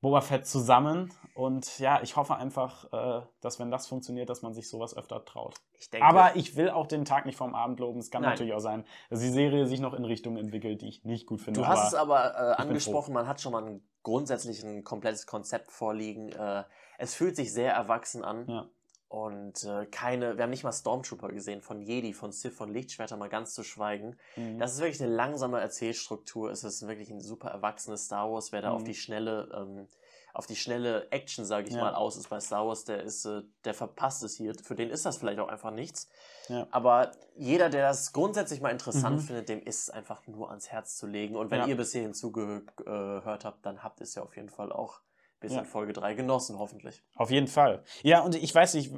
[0.00, 1.12] Boba Fett zusammen.
[1.34, 5.24] Und ja, ich hoffe einfach, äh, dass wenn das funktioniert, dass man sich sowas öfter
[5.24, 5.54] traut.
[5.74, 7.98] Ich denke, Aber ich will auch den Tag nicht vom Abend loben.
[7.98, 8.32] Es kann nein.
[8.32, 11.40] natürlich auch sein, dass die Serie sich noch in Richtungen entwickelt, die ich nicht gut
[11.40, 11.60] finde.
[11.60, 15.72] Du hast es aber äh, angesprochen, man hat schon mal ein grundsätzlich ein komplettes Konzept
[15.72, 16.30] vorliegen.
[16.30, 16.64] Äh,
[16.98, 18.46] es fühlt sich sehr erwachsen an.
[18.48, 18.68] Ja.
[19.08, 23.16] Und äh, keine, wir haben nicht mal Stormtrooper gesehen, von Jedi, von Sith, von Lichtschwerter
[23.16, 24.16] mal ganz zu schweigen.
[24.34, 24.58] Mhm.
[24.58, 26.50] Das ist wirklich eine langsame Erzählstruktur.
[26.50, 28.50] Es ist wirklich ein super erwachsenes Star Wars.
[28.50, 28.76] Wer da mhm.
[28.76, 29.86] auf die schnelle, ähm,
[30.34, 31.80] auf die schnelle Action, sage ich ja.
[31.80, 34.54] mal, aus ist bei Star Wars, der ist, äh, der verpasst es hier.
[34.60, 36.08] Für den ist das vielleicht auch einfach nichts.
[36.48, 36.66] Ja.
[36.72, 39.24] Aber jeder, der das grundsätzlich mal interessant mhm.
[39.24, 41.36] findet, dem ist es einfach nur ans Herz zu legen.
[41.36, 41.66] Und wenn ja.
[41.68, 45.00] ihr bis hierhin zugehört habt, dann habt ihr es ja auf jeden Fall auch
[45.40, 45.60] bis ja.
[45.60, 47.02] in Folge 3 genossen, hoffentlich.
[47.14, 47.82] Auf jeden Fall.
[48.02, 48.92] Ja, und ich weiß nicht,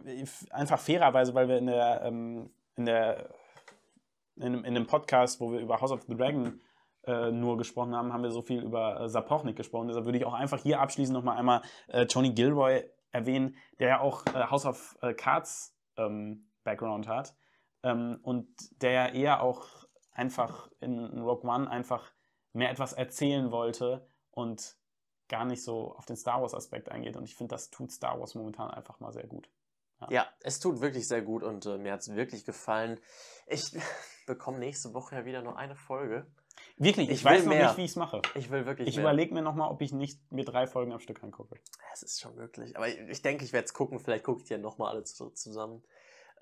[0.52, 3.30] einfach fairerweise, weil wir in der, ähm, in der,
[4.36, 6.60] in, in einem Podcast, wo wir über House of the Dragon
[7.06, 9.88] äh, nur gesprochen haben, haben wir so viel über äh, Sapochnik gesprochen.
[9.88, 14.00] Deshalb würde ich auch einfach hier abschließend nochmal einmal äh, Tony Gilroy erwähnen, der ja
[14.00, 17.34] auch äh, House of äh, Cards ähm, Background hat
[17.82, 18.48] ähm, und
[18.82, 19.66] der ja eher auch
[20.12, 22.12] einfach in Rogue One einfach
[22.52, 24.76] mehr etwas erzählen wollte und
[25.28, 27.16] gar nicht so auf den Star Wars-Aspekt eingeht.
[27.16, 29.48] Und ich finde, das tut Star Wars momentan einfach mal sehr gut.
[30.00, 33.00] Ja, ja es tut wirklich sehr gut und äh, mir hat es wirklich gefallen.
[33.46, 33.72] Ich
[34.26, 36.26] bekomme nächste Woche ja wieder nur eine Folge.
[36.76, 37.68] Wirklich, ich, ich weiß noch mehr.
[37.68, 38.22] nicht, wie ich es mache.
[38.34, 38.88] Ich will wirklich.
[38.88, 41.56] Ich überlege mir nochmal, ob ich nicht mir drei Folgen am Stück angucke.
[41.92, 42.76] Es ist schon möglich.
[42.76, 43.98] Aber ich, ich denke, ich werde es gucken.
[43.98, 45.82] Vielleicht gucke ich die ja nochmal alle zusammen.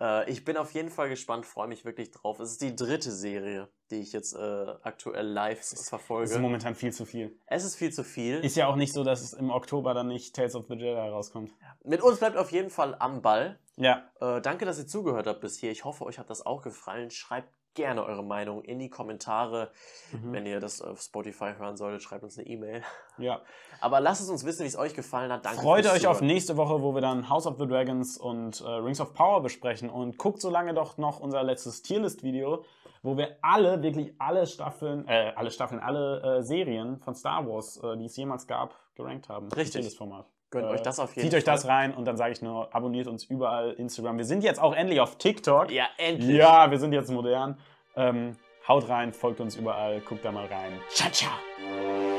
[0.00, 2.40] Äh, ich bin auf jeden Fall gespannt, freue mich wirklich drauf.
[2.40, 4.38] Es ist die dritte Serie, die ich jetzt äh,
[4.82, 6.24] aktuell live verfolge.
[6.24, 7.38] Es ist momentan viel zu viel.
[7.46, 8.40] Es ist viel zu viel.
[8.40, 11.08] Ist ja auch nicht so, dass es im Oktober dann nicht Tales of the Jedi
[11.08, 11.52] rauskommt.
[11.84, 13.58] Mit uns bleibt auf jeden Fall am Ball.
[13.76, 14.10] Ja.
[14.20, 15.70] Äh, danke, dass ihr zugehört habt bis hier.
[15.70, 17.10] Ich hoffe, euch hat das auch gefallen.
[17.10, 19.70] Schreibt gerne eure Meinung in die Kommentare.
[20.12, 20.32] Mhm.
[20.32, 22.82] Wenn ihr das auf Spotify hören solltet, schreibt uns eine E-Mail.
[23.18, 23.40] Ja.
[23.80, 25.44] Aber lasst es uns wissen, wie es euch gefallen hat.
[25.46, 28.68] Danke Freut euch auf nächste Woche, wo wir dann House of the Dragons und äh,
[28.68, 29.88] Rings of Power besprechen.
[29.88, 32.64] Und guckt so lange doch noch unser letztes Tierlist-Video,
[33.02, 37.76] wo wir alle, wirklich alle Staffeln, äh, alle Staffeln, alle äh, Serien von Star Wars,
[37.82, 39.52] äh, die es jemals gab, gerankt haben.
[39.52, 39.84] Richtig.
[39.84, 40.26] Das Format.
[40.50, 41.30] Gönnt äh, euch das auf jeden Fall.
[41.30, 44.18] Zieht euch das rein und dann sage ich nur, abonniert uns überall Instagram.
[44.18, 45.70] Wir sind jetzt auch endlich auf TikTok.
[45.70, 46.36] Ja, endlich.
[46.36, 47.58] Ja, wir sind jetzt modern.
[47.96, 48.36] Ähm,
[48.68, 50.72] haut rein, folgt uns überall, guckt da mal rein.
[50.90, 52.15] Ciao, ciao.